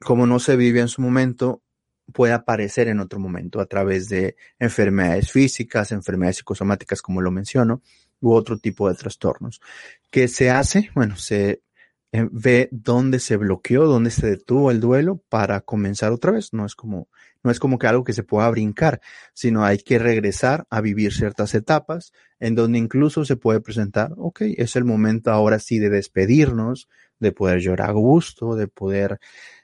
como 0.00 0.26
no 0.26 0.38
se 0.38 0.56
vive 0.56 0.80
en 0.80 0.88
su 0.88 1.02
momento, 1.02 1.62
puede 2.12 2.32
aparecer 2.32 2.88
en 2.88 3.00
otro 3.00 3.18
momento 3.18 3.60
a 3.60 3.66
través 3.66 4.08
de 4.08 4.36
enfermedades 4.58 5.32
físicas, 5.32 5.92
enfermedades 5.92 6.36
psicosomáticas, 6.36 7.02
como 7.02 7.20
lo 7.20 7.30
menciono, 7.30 7.82
u 8.20 8.32
otro 8.32 8.58
tipo 8.58 8.88
de 8.88 8.94
trastornos. 8.94 9.60
¿Qué 10.10 10.28
se 10.28 10.50
hace? 10.50 10.90
Bueno, 10.94 11.16
se 11.16 11.62
eh, 12.14 12.28
ve 12.30 12.68
dónde 12.70 13.18
se 13.18 13.36
bloqueó, 13.36 13.86
dónde 13.86 14.12
se 14.12 14.28
detuvo 14.28 14.70
el 14.70 14.78
duelo 14.78 15.20
para 15.28 15.62
comenzar 15.62 16.12
otra 16.12 16.30
vez. 16.30 16.52
No 16.52 16.64
es 16.64 16.76
como, 16.76 17.08
no 17.42 17.50
es 17.50 17.58
como 17.58 17.76
que 17.76 17.88
algo 17.88 18.04
que 18.04 18.12
se 18.12 18.22
pueda 18.22 18.48
brincar, 18.50 19.00
sino 19.32 19.64
hay 19.64 19.78
que 19.78 19.98
regresar 19.98 20.64
a 20.70 20.80
vivir 20.80 21.12
ciertas 21.12 21.56
etapas 21.56 22.12
en 22.38 22.54
donde 22.54 22.78
incluso 22.78 23.24
se 23.24 23.34
puede 23.34 23.60
presentar, 23.60 24.12
ok, 24.16 24.42
es 24.42 24.76
el 24.76 24.84
momento 24.84 25.32
ahora 25.32 25.58
sí 25.58 25.80
de 25.80 25.90
despedirnos, 25.90 26.88
de 27.18 27.32
poder 27.32 27.58
llorar 27.58 27.90
a 27.90 27.94
gusto, 27.94 28.54
de 28.54 28.68
poder 28.68 29.18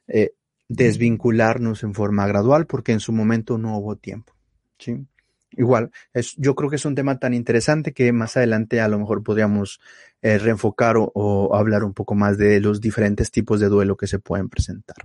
eh, 0.08 0.32
desvincularnos 0.68 1.84
en 1.84 1.94
forma 1.94 2.26
gradual, 2.26 2.66
porque 2.66 2.90
en 2.90 2.98
su 2.98 3.12
momento 3.12 3.58
no 3.58 3.78
hubo 3.78 3.94
tiempo. 3.94 4.32
¿sí? 4.76 5.06
Igual, 5.52 5.90
es, 6.12 6.34
yo 6.36 6.54
creo 6.54 6.70
que 6.70 6.76
es 6.76 6.84
un 6.84 6.94
tema 6.94 7.18
tan 7.18 7.34
interesante 7.34 7.92
que 7.92 8.12
más 8.12 8.36
adelante 8.36 8.80
a 8.80 8.88
lo 8.88 8.98
mejor 8.98 9.22
podríamos 9.22 9.80
eh, 10.22 10.38
reenfocar 10.38 10.96
o, 10.98 11.54
hablar 11.54 11.84
un 11.84 11.94
poco 11.94 12.14
más 12.14 12.38
de 12.38 12.60
los 12.60 12.80
diferentes 12.80 13.30
tipos 13.30 13.60
de 13.60 13.68
duelo 13.68 13.96
que 13.96 14.06
se 14.06 14.18
pueden 14.18 14.48
presentar. 14.48 14.96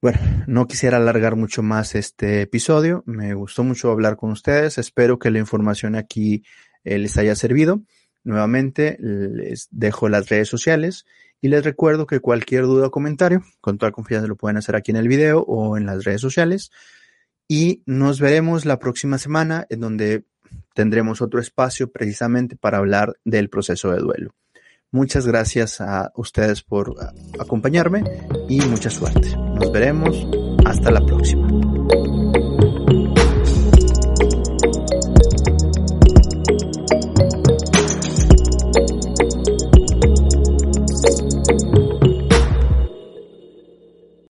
Bueno, 0.00 0.18
no 0.46 0.66
quisiera 0.66 0.98
alargar 0.98 1.34
mucho 1.34 1.62
más 1.62 1.94
este 1.94 2.42
episodio. 2.42 3.02
Me 3.06 3.32
gustó 3.34 3.64
mucho 3.64 3.90
hablar 3.90 4.16
con 4.16 4.30
ustedes. 4.30 4.76
Espero 4.76 5.18
que 5.18 5.30
la 5.30 5.38
información 5.38 5.94
aquí 5.96 6.44
eh, 6.84 6.98
les 6.98 7.16
haya 7.16 7.34
servido. 7.34 7.82
Nuevamente 8.22 8.96
les 9.00 9.68
dejo 9.70 10.08
las 10.08 10.28
redes 10.28 10.48
sociales 10.48 11.04
y 11.40 11.48
les 11.48 11.62
recuerdo 11.62 12.06
que 12.06 12.20
cualquier 12.20 12.62
duda 12.62 12.86
o 12.86 12.90
comentario, 12.90 13.42
con 13.60 13.76
toda 13.76 13.92
confianza 13.92 14.26
lo 14.26 14.36
pueden 14.36 14.56
hacer 14.56 14.76
aquí 14.76 14.92
en 14.92 14.96
el 14.96 15.08
video 15.08 15.40
o 15.40 15.76
en 15.76 15.84
las 15.84 16.04
redes 16.04 16.22
sociales. 16.22 16.70
Y 17.48 17.82
nos 17.86 18.20
veremos 18.20 18.64
la 18.64 18.78
próxima 18.78 19.18
semana 19.18 19.66
en 19.68 19.80
donde 19.80 20.24
tendremos 20.74 21.20
otro 21.22 21.40
espacio 21.40 21.90
precisamente 21.90 22.56
para 22.56 22.78
hablar 22.78 23.14
del 23.24 23.48
proceso 23.50 23.92
de 23.92 23.98
duelo. 23.98 24.34
Muchas 24.90 25.26
gracias 25.26 25.80
a 25.80 26.12
ustedes 26.14 26.62
por 26.62 26.94
acompañarme 27.38 28.04
y 28.48 28.60
mucha 28.60 28.90
suerte. 28.90 29.36
Nos 29.36 29.72
veremos. 29.72 30.26
Hasta 30.64 30.90
la 30.90 31.04
próxima. 31.04 31.48